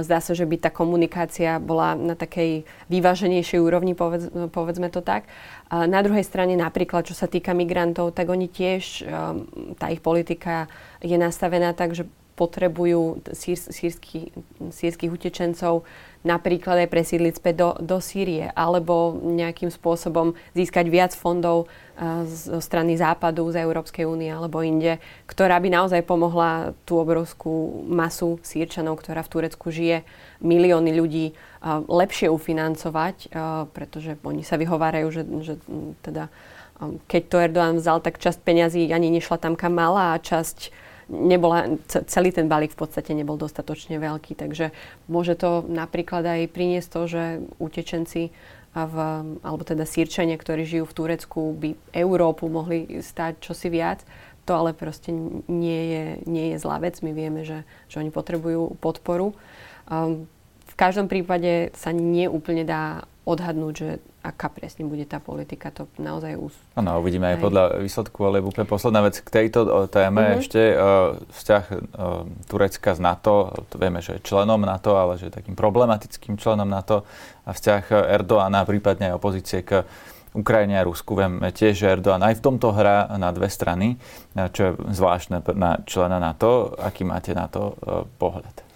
Zdá 0.04 0.20
sa, 0.20 0.36
že 0.36 0.44
by 0.44 0.60
tá 0.60 0.68
komunikácia 0.68 1.56
bola 1.56 1.96
na 1.96 2.12
takej 2.12 2.68
vyváženejšej 2.92 3.56
úrovni, 3.56 3.96
povedz, 3.96 4.28
povedzme 4.52 4.92
to 4.92 5.00
tak. 5.00 5.24
Na 5.72 6.04
druhej 6.04 6.28
strane 6.28 6.60
napríklad, 6.60 7.08
čo 7.08 7.16
sa 7.16 7.24
týka 7.24 7.56
migrantov, 7.56 8.12
tak 8.12 8.28
oni 8.28 8.52
tiež, 8.52 9.00
tá 9.80 9.88
ich 9.88 10.04
politika 10.04 10.68
je 11.00 11.16
nastavená 11.16 11.72
tak, 11.72 11.96
že 11.96 12.04
potrebujú 12.38 13.18
sír, 13.34 13.58
sírsky, 13.58 14.30
sírskych 14.70 15.10
utečencov 15.10 15.82
napríklad 16.26 16.86
aj 16.86 16.88
presídliť 16.90 17.34
späť 17.38 17.54
do, 17.54 17.68
do 17.78 17.96
Sýrie 18.02 18.50
alebo 18.58 19.14
nejakým 19.22 19.70
spôsobom 19.70 20.34
získať 20.50 20.90
viac 20.90 21.12
fondov 21.14 21.66
uh, 21.66 22.26
zo 22.26 22.58
strany 22.58 22.98
západu, 22.98 23.46
z 23.54 23.62
Európskej 23.62 24.02
únie 24.02 24.30
alebo 24.30 24.58
inde, 24.60 24.98
ktorá 25.30 25.62
by 25.62 25.68
naozaj 25.70 26.02
pomohla 26.02 26.74
tú 26.82 26.98
obrovskú 26.98 27.86
masu 27.86 28.42
sírčanov, 28.42 28.98
ktorá 28.98 29.22
v 29.22 29.32
Turecku 29.32 29.70
žije, 29.70 30.02
milióny 30.42 30.90
ľudí 30.90 31.26
uh, 31.32 31.86
lepšie 31.86 32.26
ufinancovať, 32.34 33.16
uh, 33.30 33.70
pretože 33.70 34.18
oni 34.26 34.42
sa 34.42 34.58
vyhovárajú, 34.58 35.08
že, 35.14 35.22
že 35.46 35.54
teda 36.02 36.26
um, 36.82 36.98
keď 37.06 37.22
to 37.30 37.36
Erdoğan 37.38 37.76
vzal, 37.78 38.02
tak 38.02 38.18
časť 38.18 38.42
peňazí 38.42 38.90
ani 38.90 39.14
nešla 39.14 39.38
tam, 39.38 39.54
kam 39.54 39.78
mala 39.78 40.18
a 40.18 40.22
časť 40.22 40.87
nebola, 41.08 41.80
celý 41.88 42.30
ten 42.30 42.46
balík 42.46 42.76
v 42.76 42.80
podstate 42.84 43.16
nebol 43.16 43.40
dostatočne 43.40 43.96
veľký. 43.96 44.36
Takže 44.36 44.70
môže 45.08 45.34
to 45.34 45.64
napríklad 45.66 46.24
aj 46.24 46.52
priniesť 46.52 46.88
to, 46.88 47.02
že 47.08 47.22
utečenci 47.58 48.30
v, 48.76 48.96
alebo 49.40 49.62
teda 49.64 49.88
sírčania, 49.88 50.36
ktorí 50.36 50.68
žijú 50.68 50.84
v 50.86 50.96
Turecku, 50.96 51.40
by 51.56 51.70
Európu 51.96 52.46
mohli 52.46 53.00
stať 53.00 53.40
čosi 53.40 53.72
viac. 53.72 54.04
To 54.44 54.56
ale 54.56 54.72
proste 54.72 55.12
nie 55.48 55.82
je, 55.92 56.04
nie 56.24 56.46
je 56.54 56.60
zlá 56.60 56.80
vec. 56.80 57.00
My 57.04 57.12
vieme, 57.12 57.44
že, 57.44 57.64
že 57.88 58.00
oni 58.00 58.08
potrebujú 58.08 58.80
podporu. 58.80 59.36
Um, 59.88 60.28
v 60.68 60.74
každom 60.76 61.08
prípade 61.08 61.72
sa 61.76 61.92
neúplne 61.92 62.64
dá 62.64 63.04
odhadnúť, 63.28 63.74
že 63.76 63.88
aká 64.28 64.52
presne 64.52 64.84
bude 64.84 65.08
tá 65.08 65.16
politika. 65.16 65.72
To 65.72 65.88
naozaj 65.96 66.36
už... 66.36 66.52
Áno, 66.76 67.00
uvidíme 67.00 67.32
aj, 67.32 67.36
aj 67.40 67.44
podľa 67.48 67.64
výsledku, 67.80 68.18
ale 68.28 68.44
úplne 68.44 68.68
posledná 68.68 69.00
vec 69.00 69.16
k 69.24 69.28
tejto 69.32 69.88
téme 69.88 70.20
mm-hmm. 70.20 70.40
ešte. 70.44 70.60
Uh, 70.76 71.16
vzťah 71.32 71.64
uh, 71.72 71.76
Turecka 72.44 72.92
z 72.92 73.00
NATO, 73.00 73.56
to 73.72 73.80
vieme, 73.80 74.04
že 74.04 74.20
je 74.20 74.26
členom 74.28 74.60
NATO, 74.60 75.00
ale 75.00 75.16
že 75.16 75.32
je 75.32 75.36
takým 75.40 75.56
problematickým 75.56 76.36
členom 76.36 76.68
NATO 76.68 77.08
a 77.48 77.56
vzťah 77.56 78.12
Erdoána, 78.12 78.68
prípadne 78.68 79.10
aj 79.10 79.16
opozície 79.16 79.64
k 79.64 79.88
Ukrajine 80.36 80.76
a 80.76 80.84
Rusku. 80.84 81.16
Vieme 81.16 81.48
tiež, 81.48 81.72
že 81.72 81.88
Erdoğan 81.88 82.20
aj 82.20 82.36
v 82.36 82.44
tomto 82.44 82.76
hrá 82.76 83.08
na 83.16 83.32
dve 83.32 83.48
strany, 83.48 83.96
čo 84.36 84.60
je 84.60 84.72
zvláštne 84.92 85.40
na 85.56 85.80
člena 85.88 86.20
NATO. 86.20 86.76
Aký 86.76 87.08
máte 87.08 87.32
na 87.32 87.48
to 87.48 87.72
pohľad? 88.20 88.67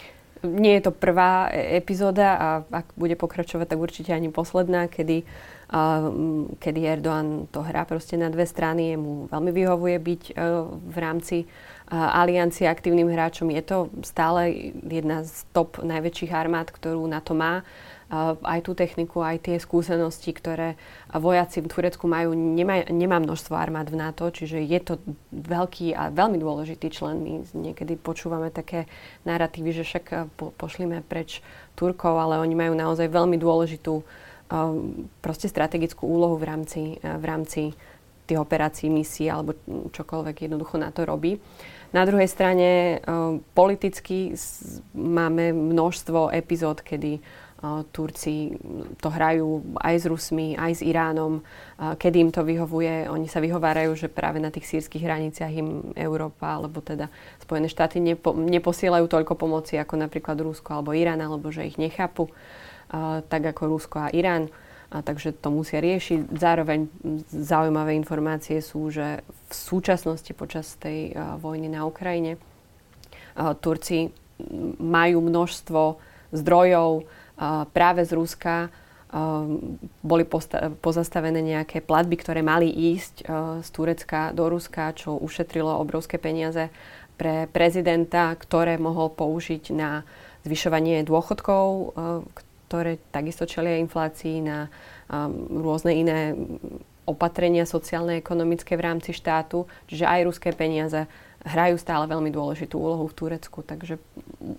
Nie 0.43 0.79
je 0.79 0.91
to 0.91 0.93
prvá 0.93 1.49
e, 1.49 1.79
epizóda 1.79 2.29
a 2.37 2.49
ak 2.67 2.95
bude 2.99 3.15
pokračovať, 3.15 3.67
tak 3.71 3.79
určite 3.79 4.11
ani 4.11 4.29
posledná, 4.29 4.91
kedy, 4.91 5.23
uh, 5.71 6.11
kedy 6.59 6.81
Erdoğan 6.99 7.47
to 7.49 7.63
hrá 7.63 7.87
proste 7.87 8.19
na 8.19 8.29
dve 8.29 8.47
strany. 8.47 8.99
Mu 8.99 9.31
veľmi 9.31 9.51
vyhovuje 9.55 9.97
byť 9.99 10.23
uh, 10.35 10.67
v 10.73 10.97
rámci 10.99 11.37
uh, 11.47 12.19
aliancie 12.19 12.67
aktívnym 12.67 13.07
hráčom. 13.09 13.51
Je 13.55 13.63
to 13.63 13.89
stále 14.03 14.51
jedna 14.83 15.23
z 15.23 15.47
top 15.55 15.79
najväčších 15.81 16.35
armád, 16.35 16.75
ktorú 16.75 17.07
na 17.07 17.23
to 17.23 17.33
má 17.39 17.63
aj 18.45 18.61
tú 18.69 18.77
techniku, 18.77 19.25
aj 19.25 19.49
tie 19.49 19.57
skúsenosti, 19.57 20.37
ktoré 20.37 20.77
vojaci 21.17 21.65
v 21.65 21.71
Turecku 21.73 22.05
majú. 22.05 22.37
Nemá, 22.37 22.85
nemá 22.93 23.17
množstvo 23.17 23.57
armád 23.57 23.89
v 23.89 23.97
NATO, 23.97 24.29
čiže 24.29 24.61
je 24.61 24.81
to 24.85 25.01
veľký 25.33 25.97
a 25.97 26.13
veľmi 26.13 26.37
dôležitý 26.37 26.93
člen. 26.93 27.25
My 27.25 27.33
niekedy 27.57 27.97
počúvame 27.97 28.53
také 28.53 28.85
narratívy, 29.25 29.73
že 29.73 29.89
však 29.89 30.37
po, 30.37 30.53
pošlime 30.61 31.01
preč 31.01 31.41
Turkov, 31.73 32.21
ale 32.21 32.37
oni 32.37 32.53
majú 32.53 32.77
naozaj 32.77 33.09
veľmi 33.09 33.41
dôležitú 33.41 34.05
proste 35.25 35.49
strategickú 35.49 36.05
úlohu 36.05 36.37
v 36.37 36.45
rámci, 36.45 36.83
v 37.01 37.25
rámci 37.25 37.73
tých 38.29 38.39
operácií, 38.39 38.93
misií 38.93 39.33
alebo 39.33 39.57
čokoľvek 39.89 40.47
jednoducho 40.47 40.77
na 40.77 40.93
to 40.93 41.09
robí. 41.09 41.41
Na 41.93 42.05
druhej 42.05 42.29
strane 42.29 43.01
politicky 43.57 44.37
máme 44.93 45.53
množstvo 45.53 46.33
epizód, 46.33 46.81
kedy 46.85 47.21
Turci 47.95 48.59
to 48.99 49.07
hrajú 49.07 49.79
aj 49.79 49.95
s 50.03 50.05
Rusmi, 50.11 50.59
aj 50.59 50.73
s 50.79 50.83
Iránom. 50.83 51.47
Kedy 51.79 52.17
im 52.19 52.31
to 52.35 52.43
vyhovuje, 52.43 53.07
oni 53.07 53.31
sa 53.31 53.39
vyhovárajú, 53.39 53.95
že 53.95 54.11
práve 54.11 54.43
na 54.43 54.51
tých 54.51 54.67
sírskych 54.67 55.07
hraniciach 55.07 55.53
im 55.55 55.95
Európa 55.95 56.59
alebo 56.59 56.83
teda 56.83 57.07
Spojené 57.39 57.71
štáty 57.71 58.03
nepo, 58.03 58.35
neposielajú 58.35 59.07
toľko 59.07 59.39
pomoci 59.39 59.79
ako 59.79 59.95
napríklad 59.95 60.43
Rusko 60.43 60.83
alebo 60.83 60.91
Irán, 60.91 61.23
alebo 61.23 61.55
že 61.55 61.63
ich 61.63 61.79
nechápu 61.79 62.27
tak 63.31 63.43
ako 63.47 63.79
Rusko 63.79 64.11
a 64.11 64.13
Irán. 64.13 64.51
A 64.93 65.01
takže 65.01 65.33
to 65.33 65.49
musia 65.49 65.81
riešiť. 65.81 66.37
Zároveň 66.37 66.91
zaujímavé 67.31 67.97
informácie 67.97 68.61
sú, 68.61 68.93
že 68.93 69.25
v 69.25 69.53
súčasnosti 69.55 70.29
počas 70.37 70.77
tej 70.77 71.17
vojny 71.41 71.71
na 71.71 71.87
Ukrajine 71.89 72.37
Turci 73.65 74.13
majú 74.83 75.25
množstvo 75.25 75.81
zdrojov, 76.37 77.09
práve 77.73 78.07
z 78.07 78.13
Ruska 78.15 78.71
boli 80.01 80.25
pozastavené 80.81 81.45
nejaké 81.45 81.85
platby, 81.85 82.17
ktoré 82.17 82.41
mali 82.41 82.73
ísť 82.73 83.29
z 83.61 83.69
Turecka 83.69 84.33
do 84.33 84.49
Ruska, 84.49 84.97
čo 84.97 85.21
ušetrilo 85.21 85.69
obrovské 85.69 86.17
peniaze 86.17 86.73
pre 87.21 87.45
prezidenta, 87.53 88.33
ktoré 88.41 88.81
mohol 88.81 89.13
použiť 89.13 89.69
na 89.77 90.09
zvyšovanie 90.49 91.05
dôchodkov, 91.05 91.93
ktoré 92.73 92.97
takisto 93.13 93.45
čelia 93.45 93.77
inflácii, 93.85 94.41
na 94.41 94.73
rôzne 95.53 95.93
iné 95.93 96.33
opatrenia 97.05 97.69
sociálne, 97.69 98.17
ekonomické 98.17 98.81
v 98.81 98.87
rámci 98.89 99.13
štátu. 99.13 99.69
Čiže 99.93 100.09
aj 100.09 100.21
ruské 100.25 100.57
peniaze 100.57 101.05
hrajú 101.45 101.77
stále 101.77 102.09
veľmi 102.09 102.33
dôležitú 102.33 102.81
úlohu 102.81 103.11
v 103.11 103.17
Turecku, 103.19 103.61
takže 103.61 104.01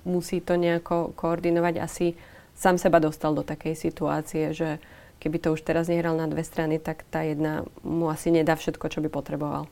musí 0.06 0.46
to 0.46 0.60
nejako 0.60 1.18
koordinovať 1.18 1.76
asi 1.82 2.14
sám 2.58 2.78
seba 2.80 3.04
dostal 3.04 3.34
do 3.34 3.44
takej 3.44 3.76
situácie, 3.76 4.54
že 4.56 4.80
keby 5.24 5.38
to 5.40 5.56
už 5.56 5.64
teraz 5.64 5.88
nehral 5.88 6.20
na 6.20 6.28
dve 6.28 6.44
strany, 6.44 6.80
tak 6.80 7.08
tá 7.08 7.24
jedna 7.24 7.64
mu 7.80 8.12
asi 8.12 8.28
nedá 8.28 8.60
všetko, 8.60 8.92
čo 8.92 9.00
by 9.00 9.08
potreboval. 9.08 9.72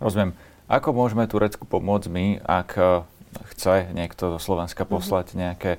Rozumiem. 0.00 0.32
Ako 0.66 0.90
môžeme 0.90 1.28
Turecku 1.30 1.62
pomôcť 1.62 2.08
my, 2.10 2.26
ak 2.42 2.70
e, 2.74 2.82
chce 3.54 3.92
niekto 3.94 4.34
zo 4.36 4.38
Slovenska 4.42 4.82
mhm. 4.82 4.90
poslať 4.90 5.26
mm-hmm. 5.30 5.42
nejaké 5.46 5.72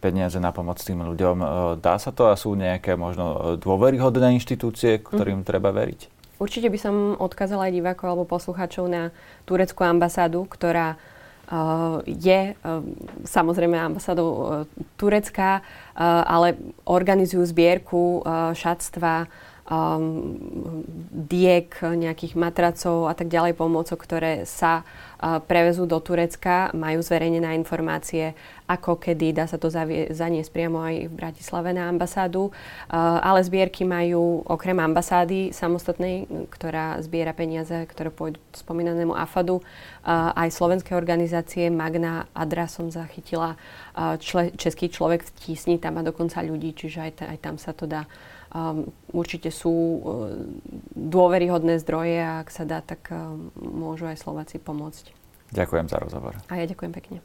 peniaze 0.00 0.40
na 0.40 0.48
pomoc 0.48 0.80
tým 0.80 1.04
ľuďom? 1.04 1.36
E, 1.42 1.46
dá 1.82 2.00
sa 2.00 2.08
to 2.14 2.32
a 2.32 2.38
sú 2.38 2.56
nejaké 2.56 2.96
možno 2.96 3.58
dôveryhodné 3.60 4.32
inštitúcie, 4.40 5.02
ktorým 5.02 5.44
mm-hmm. 5.44 5.50
treba 5.50 5.74
veriť? 5.74 6.00
Určite 6.40 6.72
by 6.72 6.78
som 6.80 6.94
odkázala 7.20 7.68
aj 7.68 7.76
divákov 7.76 8.06
alebo 8.08 8.24
poslucháčov 8.24 8.88
na 8.88 9.12
tureckú 9.44 9.84
ambasádu, 9.84 10.48
ktorá 10.48 10.96
je 12.06 12.54
samozrejme 13.26 13.74
ambasádou 13.74 14.30
e, 14.30 14.42
Turecka, 14.94 15.66
ale 16.24 16.54
organizujú 16.86 17.42
zbierku 17.42 18.22
e, 18.22 18.54
šatstva, 19.70 20.02
diek, 21.30 21.70
nejakých 21.78 22.34
matracov 22.34 23.06
a 23.06 23.14
tak 23.14 23.30
ďalej 23.30 23.54
pomôcok, 23.54 24.02
ktoré 24.02 24.42
sa 24.42 24.82
prevezú 25.20 25.84
do 25.84 26.00
Turecka, 26.00 26.72
majú 26.74 27.04
zverejnené 27.04 27.54
informácie, 27.54 28.32
ako 28.66 28.96
kedy, 28.96 29.36
dá 29.36 29.44
sa 29.44 29.60
to 29.60 29.68
zavie, 29.68 30.08
zaniesť 30.10 30.50
priamo 30.50 30.80
aj 30.80 31.06
v 31.06 31.12
Bratislave 31.12 31.70
na 31.76 31.86
ambasádu, 31.92 32.50
ale 32.90 33.44
zbierky 33.44 33.84
majú 33.84 34.42
okrem 34.48 34.80
ambasády 34.80 35.52
samostatnej, 35.52 36.26
ktorá 36.50 36.98
zbiera 37.04 37.36
peniaze, 37.36 37.84
ktoré 37.84 38.10
pôjdu 38.10 38.40
spomínanému 38.56 39.12
AFADu, 39.12 39.60
aj 40.08 40.48
slovenské 40.50 40.96
organizácie. 40.96 41.68
Magna 41.68 42.26
Adra 42.32 42.64
som 42.66 42.88
zachytila, 42.88 43.60
čle, 44.18 44.56
český 44.56 44.88
človek 44.88 45.20
v 45.28 45.30
tísni, 45.36 45.76
tam 45.76 46.00
má 46.00 46.02
dokonca 46.02 46.40
ľudí, 46.40 46.72
čiže 46.72 46.98
aj, 47.06 47.12
aj 47.28 47.38
tam 47.38 47.54
sa 47.60 47.76
to 47.76 47.84
dá 47.84 48.08
Um, 48.50 48.90
určite 49.14 49.54
sú 49.54 49.70
uh, 49.70 50.00
dôveryhodné 50.98 51.78
zdroje 51.78 52.18
a 52.18 52.42
ak 52.42 52.50
sa 52.50 52.66
dá, 52.66 52.82
tak 52.82 53.06
uh, 53.14 53.30
môžu 53.62 54.10
aj 54.10 54.18
Slováci 54.18 54.58
pomôcť. 54.58 55.14
Ďakujem 55.54 55.86
za 55.86 55.98
rozhovor. 56.02 56.34
A 56.50 56.58
ja 56.58 56.66
ďakujem 56.66 56.90
pekne. 56.90 57.22